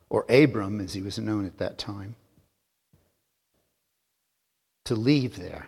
or 0.10 0.26
Abram 0.30 0.80
as 0.80 0.94
he 0.94 1.02
was 1.02 1.20
known 1.20 1.46
at 1.46 1.58
that 1.58 1.78
time, 1.78 2.16
to 4.86 4.96
leave 4.96 5.36
there. 5.36 5.68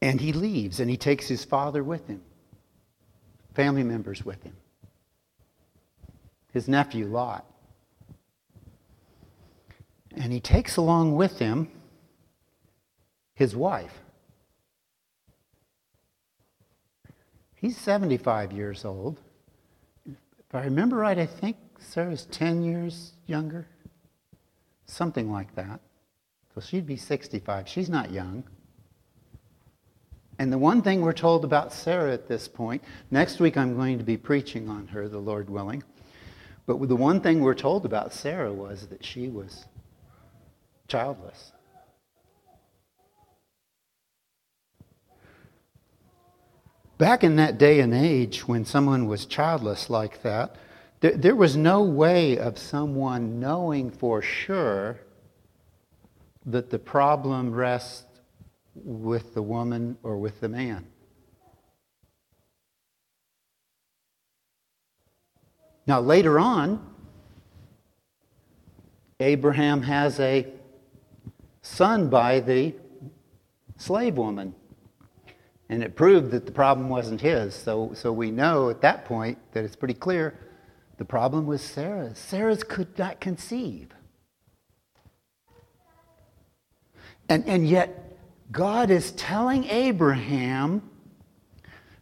And 0.00 0.20
he 0.20 0.32
leaves 0.32 0.78
and 0.78 0.88
he 0.88 0.96
takes 0.96 1.26
his 1.26 1.44
father 1.44 1.82
with 1.82 2.06
him, 2.06 2.22
family 3.54 3.82
members 3.82 4.24
with 4.24 4.44
him, 4.44 4.54
his 6.52 6.68
nephew 6.68 7.06
Lot. 7.06 7.44
And 10.16 10.32
he 10.32 10.38
takes 10.38 10.76
along 10.76 11.16
with 11.16 11.40
him 11.40 11.68
his 13.34 13.56
wife. 13.56 14.03
He's 17.64 17.78
75 17.78 18.52
years 18.52 18.84
old. 18.84 19.22
If 20.04 20.54
I 20.54 20.64
remember 20.64 20.96
right, 20.96 21.18
I 21.18 21.24
think 21.24 21.56
Sarah's 21.78 22.26
10 22.26 22.62
years 22.62 23.12
younger. 23.26 23.66
Something 24.84 25.32
like 25.32 25.54
that. 25.54 25.80
So 26.54 26.60
she'd 26.60 26.86
be 26.86 26.98
65. 26.98 27.66
She's 27.66 27.88
not 27.88 28.10
young. 28.10 28.44
And 30.38 30.52
the 30.52 30.58
one 30.58 30.82
thing 30.82 31.00
we're 31.00 31.14
told 31.14 31.42
about 31.42 31.72
Sarah 31.72 32.12
at 32.12 32.28
this 32.28 32.48
point, 32.48 32.84
next 33.10 33.40
week 33.40 33.56
I'm 33.56 33.74
going 33.76 33.96
to 33.96 34.04
be 34.04 34.18
preaching 34.18 34.68
on 34.68 34.86
her, 34.88 35.08
the 35.08 35.16
Lord 35.16 35.48
willing. 35.48 35.82
But 36.66 36.86
the 36.86 36.96
one 36.96 37.22
thing 37.22 37.40
we're 37.40 37.54
told 37.54 37.86
about 37.86 38.12
Sarah 38.12 38.52
was 38.52 38.88
that 38.88 39.02
she 39.02 39.28
was 39.28 39.64
childless. 40.86 41.52
Back 46.98 47.24
in 47.24 47.36
that 47.36 47.58
day 47.58 47.80
and 47.80 47.92
age, 47.92 48.46
when 48.46 48.64
someone 48.64 49.06
was 49.06 49.26
childless 49.26 49.90
like 49.90 50.22
that, 50.22 50.56
there, 51.00 51.34
was 51.34 51.56
no 51.56 51.82
way 51.82 52.38
of 52.38 52.56
someone 52.56 53.38
knowing 53.38 53.90
for 53.90 54.22
sure 54.22 55.00
that 56.46 56.70
the 56.70 56.78
problem 56.78 57.52
rests 57.52 58.06
with 58.74 59.34
the 59.34 59.42
woman 59.42 59.98
or 60.02 60.16
with 60.16 60.40
the 60.40 60.48
man. 60.48 60.86
Now, 65.86 66.00
later 66.00 66.38
on, 66.38 66.94
Abraham 69.20 69.82
has 69.82 70.18
a 70.20 70.46
son 71.60 72.08
by 72.08 72.40
the 72.40 72.74
slave 73.76 74.16
woman. 74.16 74.54
And 75.68 75.82
it 75.82 75.96
proved 75.96 76.30
that 76.32 76.46
the 76.46 76.52
problem 76.52 76.88
wasn't 76.88 77.20
his. 77.20 77.54
So, 77.54 77.92
so 77.94 78.12
we 78.12 78.30
know 78.30 78.70
at 78.70 78.82
that 78.82 79.04
point 79.04 79.38
that 79.52 79.64
it's 79.64 79.76
pretty 79.76 79.94
clear 79.94 80.38
the 80.98 81.04
problem 81.04 81.46
was 81.46 81.62
Sarah's. 81.62 82.18
Sarah's 82.18 82.62
could 82.62 82.98
not 82.98 83.20
conceive. 83.20 83.88
And, 87.28 87.44
and 87.46 87.66
yet, 87.66 88.18
God 88.52 88.90
is 88.90 89.12
telling 89.12 89.64
Abraham 89.64 90.88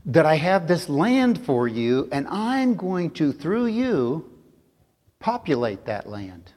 that 0.04 0.26
I 0.26 0.34
have 0.34 0.66
this 0.66 0.88
land 0.88 1.44
for 1.44 1.68
you, 1.68 2.08
and 2.10 2.26
I'm 2.28 2.74
going 2.74 3.12
to, 3.12 3.32
through 3.32 3.66
you, 3.66 4.28
populate 5.20 5.86
that 5.86 6.08
land. 6.08 6.52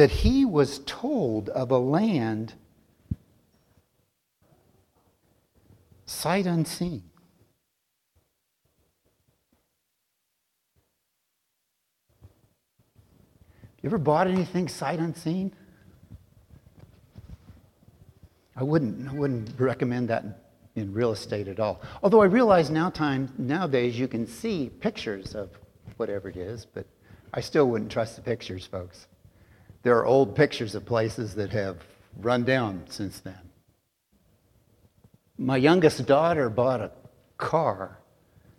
That 0.00 0.10
he 0.10 0.46
was 0.46 0.78
told 0.86 1.50
of 1.50 1.70
a 1.70 1.76
land 1.76 2.54
sight 6.06 6.46
unseen. 6.46 7.02
You 13.82 13.90
ever 13.90 13.98
bought 13.98 14.26
anything 14.26 14.68
sight 14.68 15.00
unseen? 15.00 15.52
I 18.56 18.64
wouldn't, 18.64 19.06
I 19.06 19.12
wouldn't 19.12 19.50
recommend 19.60 20.08
that 20.08 20.24
in 20.76 20.94
real 20.94 21.12
estate 21.12 21.46
at 21.46 21.60
all. 21.60 21.82
Although 22.02 22.22
I 22.22 22.26
realize 22.26 22.70
now 22.70 22.88
time, 22.88 23.30
nowadays 23.36 23.98
you 23.98 24.08
can 24.08 24.26
see 24.26 24.70
pictures 24.80 25.34
of 25.34 25.50
whatever 25.98 26.30
it 26.30 26.38
is, 26.38 26.64
but 26.64 26.86
I 27.34 27.42
still 27.42 27.68
wouldn't 27.68 27.92
trust 27.92 28.16
the 28.16 28.22
pictures, 28.22 28.64
folks. 28.64 29.06
There 29.82 29.96
are 29.96 30.04
old 30.04 30.36
pictures 30.36 30.74
of 30.74 30.84
places 30.84 31.34
that 31.36 31.50
have 31.50 31.78
run 32.18 32.44
down 32.44 32.84
since 32.88 33.20
then. 33.20 33.50
My 35.38 35.56
youngest 35.56 36.04
daughter 36.06 36.50
bought 36.50 36.80
a 36.80 36.90
car 37.38 37.98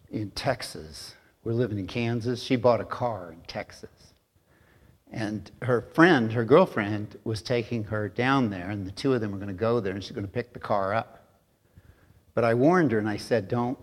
in 0.10 0.31
Texas. 0.31 1.13
We're 1.43 1.53
living 1.53 1.77
in 1.77 1.86
Kansas. 1.86 2.41
She 2.41 2.55
bought 2.55 2.81
a 2.81 2.86
car 2.86 3.31
in 3.34 3.41
Texas. 3.41 4.13
And 5.12 5.51
her 5.62 5.81
friend, 5.93 6.31
her 6.34 6.45
girlfriend, 6.45 7.17
was 7.23 7.41
taking 7.41 7.84
her 7.86 8.10
down 8.10 8.49
there, 8.49 8.69
and 8.69 8.88
the 8.88 8.91
two 8.91 9.13
of 9.13 9.21
them 9.21 9.31
were 9.31 9.38
going 9.38 9.49
to 9.49 9.53
go 9.53 9.79
there, 9.79 9.93
and 9.93 10.03
she's 10.03 10.13
going 10.13 10.25
to 10.25 10.31
pick 10.31 10.53
the 10.53 10.60
car 10.60 10.93
up. 10.93 11.27
But 12.34 12.45
I 12.45 12.53
warned 12.53 12.93
her, 12.93 12.99
and 12.99 13.10
I 13.10 13.17
said, 13.17 13.47
Don't, 13.47 13.77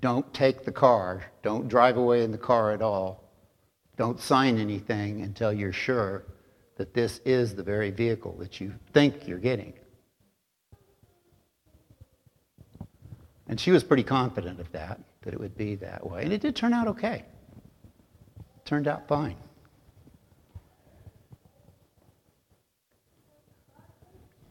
don't 0.00 0.32
take 0.34 0.64
the 0.64 0.72
car. 0.72 1.24
Don't 1.42 1.66
drive 1.66 1.96
away 1.96 2.22
in 2.22 2.30
the 2.30 2.38
car 2.38 2.72
at 2.72 2.82
all. 2.82 3.25
Don't 3.96 4.20
sign 4.20 4.58
anything 4.58 5.22
until 5.22 5.52
you're 5.52 5.72
sure 5.72 6.24
that 6.76 6.92
this 6.92 7.20
is 7.24 7.54
the 7.54 7.62
very 7.62 7.90
vehicle 7.90 8.36
that 8.38 8.60
you 8.60 8.74
think 8.92 9.26
you're 9.26 9.38
getting. 9.38 9.72
And 13.48 13.58
she 13.58 13.70
was 13.70 13.82
pretty 13.84 14.02
confident 14.02 14.60
of 14.60 14.70
that, 14.72 15.00
that 15.22 15.32
it 15.32 15.40
would 15.40 15.56
be 15.56 15.76
that 15.76 16.08
way. 16.08 16.24
And 16.24 16.32
it 16.32 16.40
did 16.40 16.56
turn 16.56 16.74
out 16.74 16.88
okay. 16.88 17.24
It 18.38 18.64
turned 18.64 18.88
out 18.88 19.08
fine. 19.08 19.36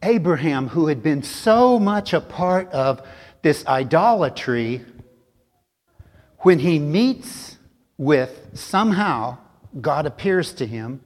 Abraham, 0.01 0.67
who 0.67 0.87
had 0.87 1.03
been 1.03 1.23
so 1.23 1.79
much 1.79 2.13
a 2.13 2.21
part 2.21 2.71
of 2.71 3.05
this 3.41 3.65
idolatry, 3.65 4.85
when 6.39 6.59
he 6.59 6.79
meets 6.79 7.57
with 7.97 8.51
somehow 8.53 9.37
God 9.79 10.05
appears 10.05 10.53
to 10.53 10.65
him 10.65 11.01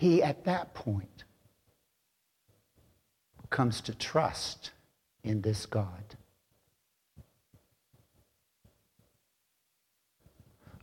he 0.00 0.22
at 0.22 0.44
that 0.44 0.72
point 0.72 1.24
comes 3.50 3.82
to 3.82 3.94
trust 3.94 4.70
in 5.22 5.42
this 5.42 5.66
God. 5.66 6.16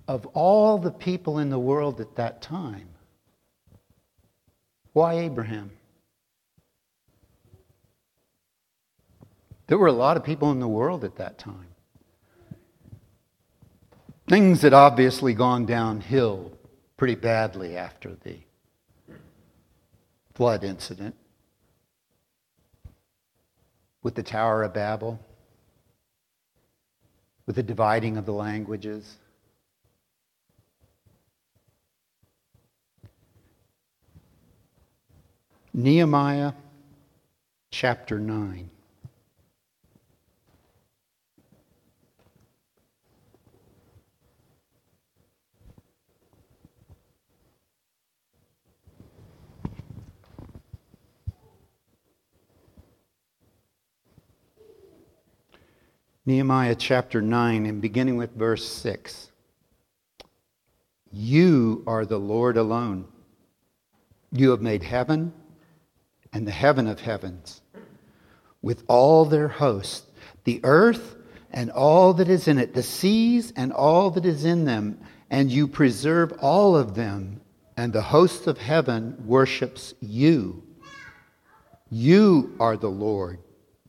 Of 0.08 0.28
all 0.28 0.78
the 0.78 0.92
people 0.92 1.40
in 1.40 1.50
the 1.50 1.58
world 1.58 2.00
at 2.00 2.16
that 2.18 2.44
time, 2.44 2.90
why 4.94 5.16
Abraham? 5.16 5.72
There 9.68 9.78
were 9.78 9.88
a 9.88 9.94
lot 9.94 10.18
of 10.18 10.24
people 10.24 10.50
in 10.52 10.60
the 10.60 10.68
world 10.68 11.04
at 11.04 11.18
that 11.18 11.38
time. 11.38 11.68
Things 14.28 14.62
had 14.62 14.74
obviously 14.74 15.34
gone 15.34 15.66
downhill 15.66 16.52
pretty 16.96 17.16
badly 17.16 17.78
after 17.78 18.16
the 18.16 18.40
flood 20.34 20.64
incident 20.64 21.16
with 24.04 24.16
the 24.16 24.24
Tower 24.24 24.64
of 24.64 24.74
Babel, 24.74 25.20
with 27.46 27.56
the 27.56 27.64
dividing 27.64 28.18
of 28.18 28.26
the 28.26 28.34
languages. 28.34 29.18
Nehemiah 35.74 36.54
chapter 37.72 38.20
9. 38.20 38.70
Nehemiah 56.28 56.76
chapter 56.76 57.22
9 57.22 57.66
and 57.66 57.82
beginning 57.82 58.18
with 58.18 58.36
verse 58.36 58.68
6. 58.68 59.32
You 61.10 61.86
are 61.88 62.06
the 62.06 62.20
Lord 62.20 62.58
alone. 62.58 63.08
You 64.34 64.50
have 64.50 64.62
made 64.62 64.84
heaven 64.84 65.32
and 66.34 66.46
the 66.46 66.52
heaven 66.52 66.86
of 66.86 67.00
heavens 67.00 67.62
with 68.62 68.84
all 68.90 69.24
their 69.24 69.48
hosts, 69.48 70.06
the 70.44 70.60
earth 70.66 71.16
and 71.52 71.72
all 71.72 72.14
that 72.16 72.28
is 72.28 72.50
in 72.50 72.58
it, 72.58 72.74
the 72.74 72.84
seas 72.84 73.54
and 73.56 73.72
all 73.72 74.12
that 74.12 74.26
is 74.26 74.44
in 74.44 74.66
them, 74.66 75.00
and 75.30 75.50
you 75.50 75.66
preserve 75.66 76.34
all 76.42 76.76
of 76.76 76.94
them, 76.94 77.40
and 77.78 77.94
the 77.94 78.02
host 78.02 78.48
of 78.48 78.58
heaven 78.58 79.16
worships 79.26 79.94
you. 80.02 80.62
You 81.90 82.54
are 82.60 82.76
the 82.76 82.90
Lord, 82.90 83.40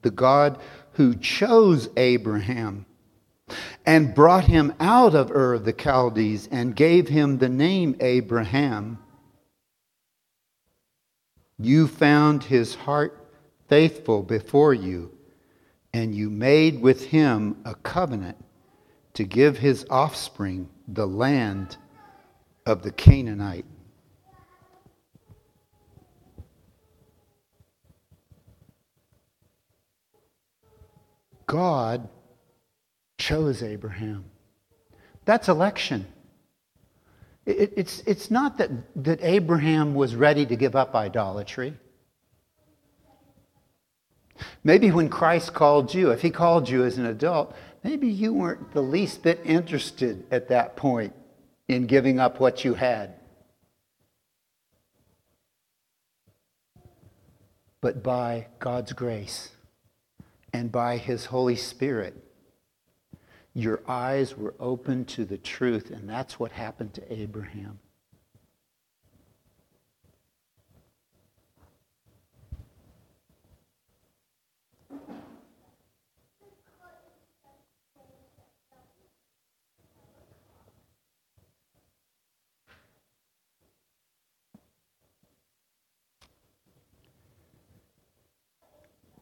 the 0.03 0.13
God 0.13 0.61
who 0.99 1.15
chose 1.15 1.89
Abraham 1.97 2.85
and 3.87 4.17
brought 4.17 4.47
him 4.47 4.75
out 4.81 5.15
of 5.15 5.31
Ur 5.31 5.55
of 5.55 5.65
the 5.65 5.73
Chaldees 5.73 6.49
and 6.51 6.75
gave 6.75 7.07
him 7.07 7.39
the 7.39 7.49
name 7.49 7.95
Abraham. 8.01 8.99
You 11.57 11.87
found 11.87 12.43
his 12.43 12.75
heart 12.75 13.33
faithful 13.69 14.25
before 14.25 14.75
you, 14.75 15.17
and 15.95 16.13
you 16.13 16.31
made 16.31 16.83
with 16.83 17.05
him 17.05 17.59
a 17.65 17.77
covenant 17.77 18.45
to 19.15 19.23
give 19.23 19.57
his 19.57 19.87
offspring 19.89 20.69
the 20.89 21.07
land 21.07 21.77
of 22.67 22.83
the 22.83 22.91
Canaanite. 22.91 23.67
God 31.49 32.09
chose 33.19 33.63
Abraham. 33.63 34.27
That's 35.25 35.49
election. 35.49 36.07
It, 37.47 37.73
it's, 37.77 38.01
it's 38.07 38.31
not 38.31 38.59
that, 38.59 38.71
that 39.05 39.19
Abraham 39.23 39.95
was 39.95 40.15
ready 40.15 40.47
to 40.47 40.55
give 40.55 40.77
up 40.77 40.95
idolatry. 40.95 41.75
Maybe 44.63 44.91
when 44.91 45.09
Christ 45.09 45.55
called 45.55 45.95
you, 45.95 46.11
if 46.11 46.21
he 46.21 46.31
called 46.31 46.69
you 46.69 46.85
as 46.85 46.99
an 46.99 47.07
adult, 47.07 47.57
maybe 47.83 48.09
you 48.09 48.35
weren't 48.35 48.73
the 48.73 48.83
least 48.83 49.23
bit 49.23 49.41
interested 49.45 50.27
at 50.31 50.49
that 50.49 50.77
point 50.77 51.15
in 51.67 51.87
giving 51.87 52.21
up 52.21 52.39
what 52.39 52.65
you 52.65 52.75
had. 52.75 53.15
But 57.81 58.03
by 58.03 58.49
God's 58.59 58.93
grace, 58.93 59.51
and 60.53 60.73
by 60.73 60.97
His 60.97 61.27
Holy 61.27 61.57
Spirit, 61.57 62.17
your 63.55 63.83
eyes 63.89 64.37
were 64.37 64.55
open 64.61 65.05
to 65.07 65.25
the 65.25 65.39
truth, 65.39 65.91
and 65.91 66.09
that's 66.09 66.39
what 66.39 66.53
happened 66.53 66.95
to 66.95 67.13
Abraham. 67.13 67.79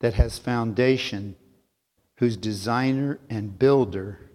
that 0.00 0.14
has 0.14 0.38
foundation, 0.38 1.36
whose 2.16 2.36
designer 2.36 3.18
and 3.28 3.58
builder 3.58 4.30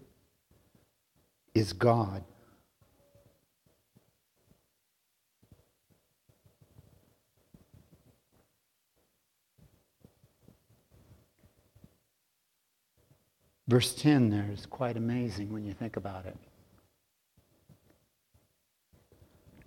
is 1.54 1.74
God. 1.74 2.24
Verse 13.68 13.96
10 13.96 14.30
there 14.30 14.48
is 14.52 14.66
quite 14.68 14.96
amazing 14.96 15.52
when 15.52 15.66
you 15.66 15.74
think 15.74 15.98
about 15.98 16.26
it. 16.26 16.38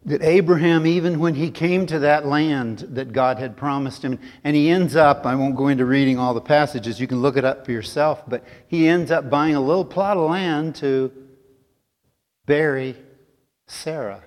That 0.05 0.23
Abraham, 0.23 0.87
even 0.87 1.19
when 1.19 1.35
he 1.35 1.51
came 1.51 1.87
to 1.87 1.99
that 1.99 2.25
land 2.25 2.79
that 2.91 3.13
God 3.13 3.39
had 3.39 3.57
promised 3.57 4.03
him, 4.03 4.19
and 4.45 4.55
he 4.55 4.71
ends 4.71 4.97
up, 4.97 5.27
I 5.27 5.35
won't 5.35 5.57
go 5.57 5.69
into 5.69 5.85
reading 5.85 6.19
all 6.19 6.35
the 6.35 6.41
passages, 6.41 7.01
you 7.01 7.07
can 7.07 7.21
look 7.21 7.37
it 7.37 7.45
up 7.45 7.65
for 7.65 7.73
yourself, 7.73 8.23
but 8.27 8.45
he 8.69 8.89
ends 8.89 9.11
up 9.11 9.29
buying 9.29 9.55
a 9.55 9.61
little 9.61 9.85
plot 9.85 10.17
of 10.17 10.31
land 10.31 10.77
to 10.77 11.13
bury 12.47 12.97
Sarah, 13.67 14.23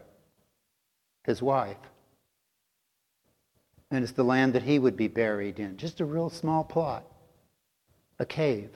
his 1.23 1.41
wife. 1.41 1.77
And 3.89 4.03
it's 4.03 4.13
the 4.13 4.23
land 4.23 4.53
that 4.53 4.63
he 4.63 4.77
would 4.77 4.95
be 4.95 5.07
buried 5.07 5.60
in, 5.60 5.77
just 5.77 5.99
a 5.99 6.05
real 6.05 6.29
small 6.29 6.63
plot, 6.63 7.05
a 8.19 8.25
cave. 8.25 8.69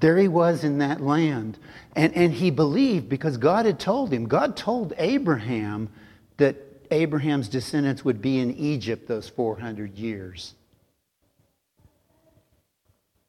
There 0.00 0.18
he 0.18 0.28
was 0.28 0.64
in 0.64 0.78
that 0.78 1.00
land. 1.00 1.58
And, 1.94 2.14
and 2.14 2.32
he 2.32 2.50
believed 2.50 3.08
because 3.08 3.36
God 3.36 3.66
had 3.66 3.78
told 3.78 4.12
him. 4.12 4.26
God 4.26 4.56
told 4.56 4.92
Abraham 4.98 5.88
that 6.36 6.56
Abraham's 6.90 7.48
descendants 7.48 8.04
would 8.04 8.20
be 8.20 8.38
in 8.38 8.52
Egypt 8.54 9.08
those 9.08 9.28
400 9.28 9.96
years. 9.96 10.54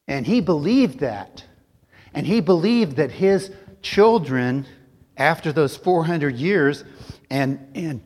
And 0.07 0.25
he 0.25 0.41
believed 0.41 0.99
that. 0.99 1.43
And 2.13 2.25
he 2.25 2.39
believed 2.39 2.97
that 2.97 3.11
his 3.11 3.51
children, 3.81 4.65
after 5.17 5.51
those 5.51 5.77
400 5.77 6.35
years, 6.35 6.83
and, 7.29 7.71
and 7.75 8.03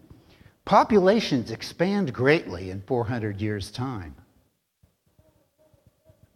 populations 0.66 1.52
expand 1.52 2.14
greatly 2.14 2.70
in 2.72 2.82
400 2.82 3.42
years' 3.42 3.72
time. 3.72 4.16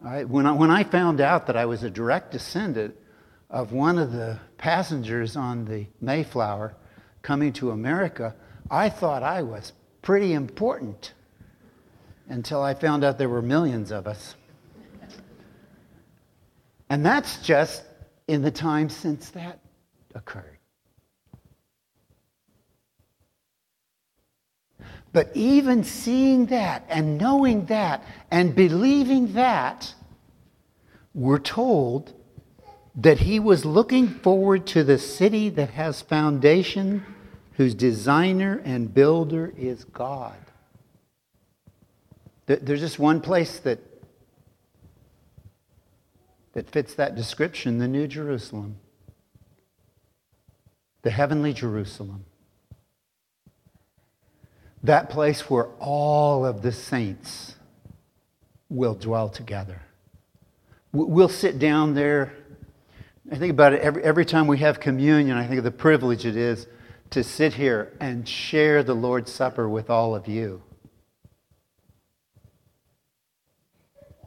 I, 0.04 0.26
when, 0.26 0.46
I, 0.46 0.52
when 0.52 0.70
I 0.70 0.84
found 0.84 1.22
out 1.22 1.48
that 1.48 1.56
I 1.56 1.66
was 1.66 1.84
a 1.84 1.90
direct 1.90 2.32
descendant 2.32 2.96
of 3.50 3.72
one 3.72 3.98
of 3.98 4.12
the 4.12 4.40
passengers 4.58 5.38
on 5.38 5.66
the 5.66 5.88
Mayflower 6.02 6.76
coming 7.22 7.54
to 7.54 7.72
America, 7.72 8.36
I 8.70 8.90
thought 8.90 9.24
I 9.24 9.44
was 9.44 9.72
pretty 10.02 10.34
important 10.34 11.14
until 12.28 12.62
I 12.62 12.74
found 12.74 13.04
out 13.04 13.18
there 13.18 13.30
were 13.30 13.42
millions 13.42 13.92
of 13.92 14.08
us. 14.08 14.36
And 16.90 17.06
that's 17.06 17.38
just 17.38 17.84
in 18.28 18.42
the 18.42 18.52
time 18.52 18.90
since 18.90 19.30
that 19.32 19.60
occurred. 20.14 20.58
But 25.14 25.30
even 25.36 25.84
seeing 25.84 26.48
that 26.48 26.84
and 26.90 27.20
knowing 27.20 27.68
that 27.68 28.04
and 28.32 28.56
believing 28.56 29.34
that, 29.34 29.94
we're 31.14 31.40
told 31.40 32.14
that 32.96 33.20
he 33.20 33.40
was 33.40 33.64
looking 33.64 34.08
forward 34.08 34.66
to 34.68 34.84
the 34.84 34.98
city 34.98 35.50
that 35.50 35.70
has 35.70 36.02
foundation, 36.02 37.06
whose 37.54 37.76
designer 37.76 38.62
and 38.66 38.92
builder 38.92 39.54
is 39.56 39.84
God. 39.84 40.36
There's 42.48 42.82
just 42.82 43.00
one 43.00 43.22
place 43.22 43.60
that, 43.60 43.80
that 46.54 46.70
fits 46.70 46.96
that 46.96 47.16
description 47.16 47.78
the 47.78 47.88
New 47.88 48.08
Jerusalem, 48.08 48.78
the 51.04 51.12
heavenly 51.12 51.54
Jerusalem 51.54 52.26
that 54.84 55.10
place 55.10 55.50
where 55.50 55.68
all 55.80 56.46
of 56.46 56.62
the 56.62 56.72
saints 56.72 57.56
will 58.70 58.96
dwell 58.96 59.30
together. 59.30 59.82
We'll 60.92 61.30
sit 61.30 61.58
down 61.58 61.94
there. 61.96 62.34
I 63.32 63.38
think 63.38 63.52
about 63.52 63.74
it 63.74 63.82
every, 63.82 64.04
every 64.04 64.26
time 64.26 64.46
we 64.46 64.60
have 64.60 64.80
communion, 64.80 65.38
I 65.38 65.48
think 65.48 65.58
of 65.58 65.64
the 65.64 65.72
privilege 65.72 66.26
it 66.26 66.36
is 66.36 66.68
to 67.12 67.24
sit 67.24 67.54
here 67.54 67.94
and 68.00 68.28
share 68.28 68.84
the 68.84 68.94
Lord's 68.94 69.32
Supper 69.32 69.70
with 69.70 69.90
all 69.90 70.16
of 70.16 70.28
you. 70.28 70.62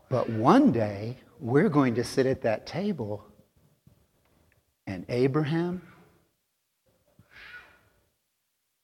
But 0.08 0.30
one 0.30 0.72
day, 0.72 1.18
we're 1.40 1.68
going 1.68 1.96
to 1.96 2.04
sit 2.04 2.26
at 2.26 2.42
that 2.42 2.66
table, 2.66 3.24
and 4.86 5.04
Abraham 5.08 5.82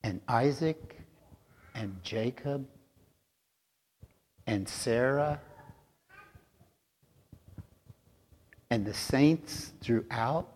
and 0.02 0.20
Isaac 0.28 0.91
and 1.74 1.96
Jacob 2.02 2.66
and 4.46 4.68
Sarah 4.68 5.40
and 8.70 8.86
the 8.86 8.94
saints 8.94 9.72
throughout 9.80 10.48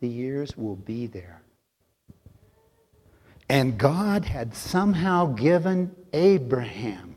the 0.00 0.08
years 0.08 0.56
will 0.56 0.76
be 0.76 1.06
there. 1.06 1.42
And 3.48 3.78
God 3.78 4.24
had 4.24 4.54
somehow 4.54 5.26
given 5.26 5.94
Abraham 6.12 7.16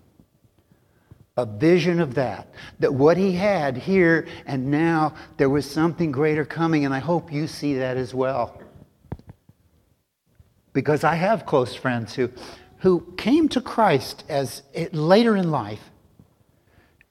a 1.39 1.45
vision 1.45 1.99
of 1.99 2.15
that. 2.15 2.47
That 2.79 2.93
what 2.93 3.17
he 3.17 3.31
had 3.31 3.77
here 3.77 4.27
and 4.45 4.69
now, 4.69 5.15
there 5.37 5.49
was 5.49 5.69
something 5.69 6.11
greater 6.11 6.45
coming, 6.45 6.85
and 6.85 6.93
I 6.93 6.99
hope 6.99 7.31
you 7.31 7.47
see 7.47 7.75
that 7.75 7.97
as 7.97 8.13
well. 8.13 8.61
Because 10.73 11.03
I 11.03 11.15
have 11.15 11.45
close 11.45 11.73
friends 11.73 12.13
who 12.13 12.29
who 12.79 13.13
came 13.17 13.49
to 13.49 13.61
Christ 13.61 14.23
as 14.29 14.63
eh, 14.73 14.87
later 14.91 15.35
in 15.35 15.51
life, 15.51 15.91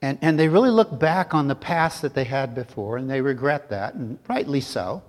and, 0.01 0.19
and 0.23 0.39
they 0.39 0.49
really 0.49 0.71
look 0.71 0.99
back 0.99 1.35
on 1.35 1.49
the 1.49 1.55
past 1.55 2.03
that 2.03 2.15
they 2.15 2.25
had 2.25 2.55
before, 2.55 2.97
and 2.97 3.09
they 3.11 3.21
regret 3.21 3.71
that, 3.71 3.95
and 3.95 4.19
rightly 4.29 4.61
so. 4.61 5.03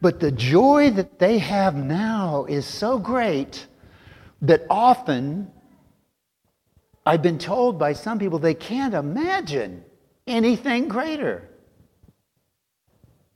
But 0.00 0.20
the 0.20 0.30
joy 0.30 0.90
that 0.90 1.18
they 1.18 1.38
have 1.38 1.74
now 1.74 2.44
is 2.44 2.66
so 2.66 2.98
great 2.98 3.66
that 4.42 4.66
often 4.68 5.50
I've 7.06 7.22
been 7.22 7.38
told 7.38 7.78
by 7.78 7.94
some 7.94 8.18
people 8.18 8.38
they 8.38 8.54
can't 8.54 8.94
imagine 8.94 9.84
anything 10.26 10.88
greater. 10.88 11.48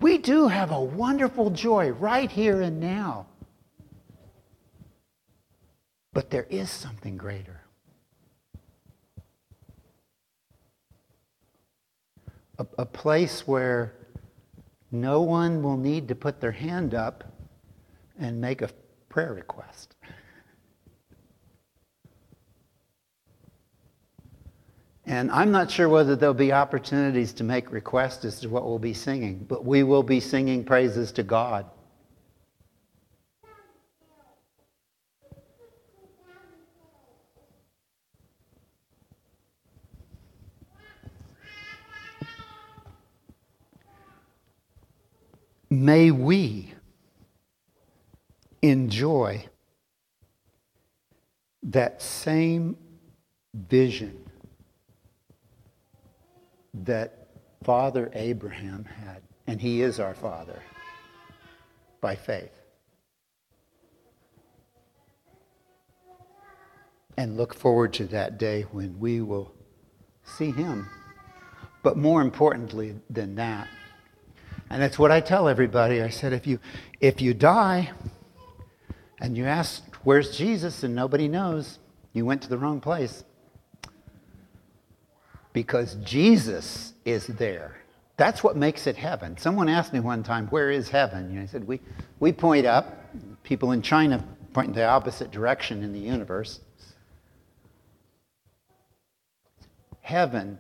We 0.00 0.18
do 0.18 0.48
have 0.48 0.70
a 0.70 0.80
wonderful 0.80 1.50
joy 1.50 1.90
right 1.90 2.30
here 2.30 2.60
and 2.60 2.80
now. 2.80 3.26
But 6.12 6.30
there 6.30 6.46
is 6.50 6.70
something 6.70 7.16
greater. 7.16 7.62
A, 12.58 12.66
a, 12.78 12.86
place 12.86 13.46
where 13.46 13.94
no 14.90 15.20
one 15.20 15.62
will 15.62 15.76
need 15.76 16.08
to 16.08 16.14
put 16.14 16.40
their 16.40 16.52
hand 16.52 16.92
up 16.94 17.24
and 18.18 18.40
make 18.40 18.62
a 18.62 18.70
prayer 19.08 19.32
request. 19.32 19.94
And 25.08 25.30
I'm 25.30 25.50
not 25.50 25.70
sure 25.70 25.88
whether 25.88 26.16
there'll 26.16 26.34
be 26.34 26.52
opportunities 26.52 27.32
to 27.34 27.44
make 27.44 27.72
requests 27.72 28.26
as 28.26 28.40
to 28.40 28.48
what 28.50 28.66
we'll 28.66 28.78
be 28.78 28.92
singing, 28.92 29.46
but 29.48 29.64
we 29.64 29.82
will 29.82 30.02
be 30.02 30.20
singing 30.20 30.64
praises 30.64 31.12
to 31.12 31.22
God. 31.22 31.64
May 45.70 46.10
we 46.10 46.72
enjoy 48.62 49.46
that 51.62 52.00
same 52.00 52.76
vision 53.54 54.24
that 56.72 57.28
Father 57.62 58.10
Abraham 58.14 58.84
had, 58.84 59.22
and 59.46 59.60
he 59.60 59.82
is 59.82 60.00
our 60.00 60.14
Father 60.14 60.62
by 62.00 62.14
faith. 62.14 62.52
And 67.16 67.36
look 67.36 67.52
forward 67.52 67.92
to 67.94 68.06
that 68.06 68.38
day 68.38 68.62
when 68.62 68.98
we 69.00 69.20
will 69.20 69.52
see 70.22 70.52
him. 70.52 70.88
But 71.82 71.96
more 71.96 72.22
importantly 72.22 72.94
than 73.10 73.34
that, 73.34 73.68
and 74.70 74.82
that's 74.82 74.98
what 74.98 75.10
I 75.10 75.20
tell 75.20 75.48
everybody. 75.48 76.02
I 76.02 76.10
said, 76.10 76.32
if 76.32 76.46
you, 76.46 76.58
if 77.00 77.20
you 77.20 77.34
die 77.34 77.90
and 79.20 79.36
you 79.36 79.44
ask, 79.44 79.82
where's 80.04 80.36
Jesus, 80.36 80.82
and 80.82 80.94
nobody 80.94 81.28
knows, 81.28 81.78
you 82.12 82.24
went 82.24 82.42
to 82.42 82.48
the 82.48 82.58
wrong 82.58 82.80
place. 82.80 83.24
Because 85.52 85.94
Jesus 86.04 86.92
is 87.04 87.26
there. 87.26 87.82
That's 88.16 88.44
what 88.44 88.56
makes 88.56 88.86
it 88.86 88.96
heaven. 88.96 89.38
Someone 89.38 89.68
asked 89.68 89.92
me 89.92 90.00
one 90.00 90.22
time, 90.22 90.48
where 90.48 90.70
is 90.70 90.88
heaven? 90.88 91.34
Know, 91.34 91.42
I 91.42 91.46
said, 91.46 91.66
we, 91.66 91.80
we 92.20 92.32
point 92.32 92.66
up. 92.66 92.94
People 93.42 93.72
in 93.72 93.80
China 93.80 94.22
point 94.52 94.68
in 94.68 94.74
the 94.74 94.84
opposite 94.84 95.30
direction 95.30 95.82
in 95.82 95.92
the 95.92 96.00
universe. 96.00 96.60
Heaven 100.00 100.58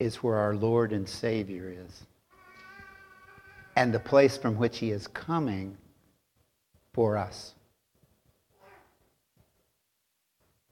is 0.00 0.16
where 0.16 0.36
our 0.36 0.54
Lord 0.54 0.92
and 0.92 1.08
Savior 1.08 1.74
is 1.84 2.07
and 3.78 3.94
the 3.94 4.00
place 4.00 4.36
from 4.36 4.56
which 4.56 4.78
he 4.78 4.90
is 4.90 5.06
coming 5.06 5.78
for 6.92 7.16
us. 7.16 7.54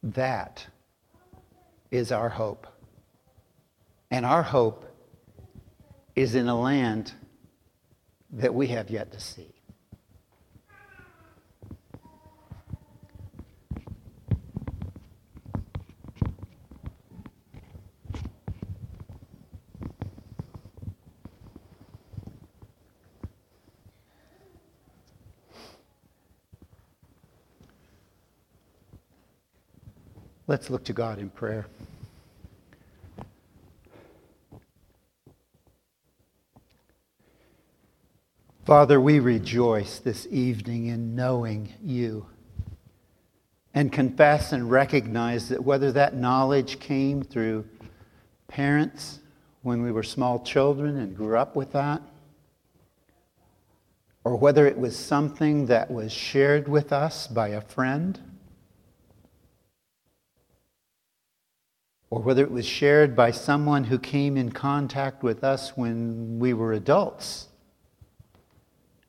That 0.03 0.67
is 1.93 2.11
our 2.11 2.29
hope. 2.29 2.67
And 4.11 4.27
our 4.27 4.43
hope 4.43 4.93
is 6.17 6.35
in 6.35 6.49
a 6.49 6.61
land 6.61 7.13
that 8.33 8.53
we 8.53 8.67
have 8.69 8.91
yet 8.91 9.13
to 9.13 9.21
see. 9.21 9.55
Let's 30.57 30.71
look 30.71 30.85
to 30.85 30.95
God 30.95 31.19
in 31.19 31.29
prayer. 31.29 31.67
Father, 38.65 38.99
we 38.99 39.19
rejoice 39.19 39.99
this 39.99 40.27
evening 40.31 40.87
in 40.87 41.15
knowing 41.15 41.75
you 41.85 42.25
and 43.75 43.93
confess 43.93 44.51
and 44.51 44.71
recognize 44.71 45.51
that 45.51 45.63
whether 45.63 45.93
that 45.93 46.17
knowledge 46.17 46.81
came 46.81 47.23
through 47.23 47.67
parents 48.49 49.19
when 49.61 49.83
we 49.83 49.93
were 49.93 50.03
small 50.03 50.43
children 50.43 50.97
and 50.97 51.15
grew 51.15 51.37
up 51.37 51.55
with 51.55 51.73
that, 51.73 52.01
or 54.25 54.37
whether 54.37 54.67
it 54.67 54.79
was 54.79 54.97
something 54.97 55.67
that 55.67 55.91
was 55.91 56.13
shared 56.13 56.67
with 56.67 56.95
us 56.95 57.27
by 57.27 57.49
a 57.49 57.61
friend, 57.61 58.19
or 62.11 62.21
whether 62.21 62.43
it 62.43 62.51
was 62.51 62.67
shared 62.67 63.17
by 63.17 63.31
someone 63.31 63.85
who 63.85 63.99
came 63.99 64.37
in 64.37 64.53
contact 64.53 65.23
with 65.23 65.43
us 65.43 65.77
when 65.77 66.39
we 66.39 66.53
were 66.53 66.73
adults 66.73 67.49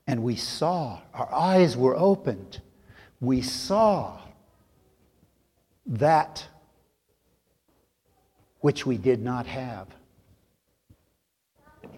and 0.08 0.24
we 0.24 0.36
saw, 0.36 1.02
our 1.14 1.32
eyes 1.34 1.76
were 1.76 1.96
opened. 1.96 2.62
We 3.20 3.42
saw 3.42 4.20
that 5.86 6.48
which 8.62 8.86
we 8.86 8.98
did 8.98 9.22
not 9.22 9.46
have. 9.46 9.88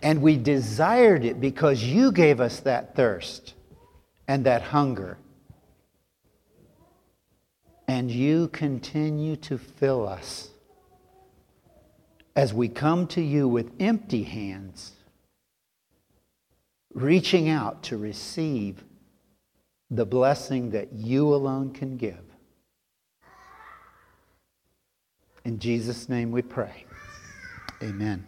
And 0.02 0.22
we 0.22 0.38
desired 0.38 1.24
it 1.24 1.40
because 1.40 1.84
you 1.84 2.12
gave 2.12 2.40
us 2.40 2.62
that 2.62 2.96
thirst 2.96 3.54
and 4.28 4.46
that 4.46 4.62
hunger. 4.62 5.18
And 7.88 8.10
you 8.10 8.48
continue 8.50 9.36
to 9.38 9.58
fill 9.58 10.08
us 10.08 10.49
as 12.40 12.54
we 12.54 12.70
come 12.70 13.06
to 13.06 13.22
you 13.22 13.50
with 13.50 13.70
empty 13.82 14.24
hands 14.24 14.94
reaching 16.94 17.50
out 17.50 17.84
to 17.84 17.98
receive 17.98 18.82
the 19.92 20.06
blessing 20.06 20.72
that 20.72 20.94
you 20.94 21.36
alone 21.36 21.70
can 21.74 21.98
give. 21.98 22.24
In 25.44 25.60
Jesus' 25.60 26.08
name 26.08 26.32
we 26.32 26.42
pray. 26.42 26.86
Amen. 27.84 28.26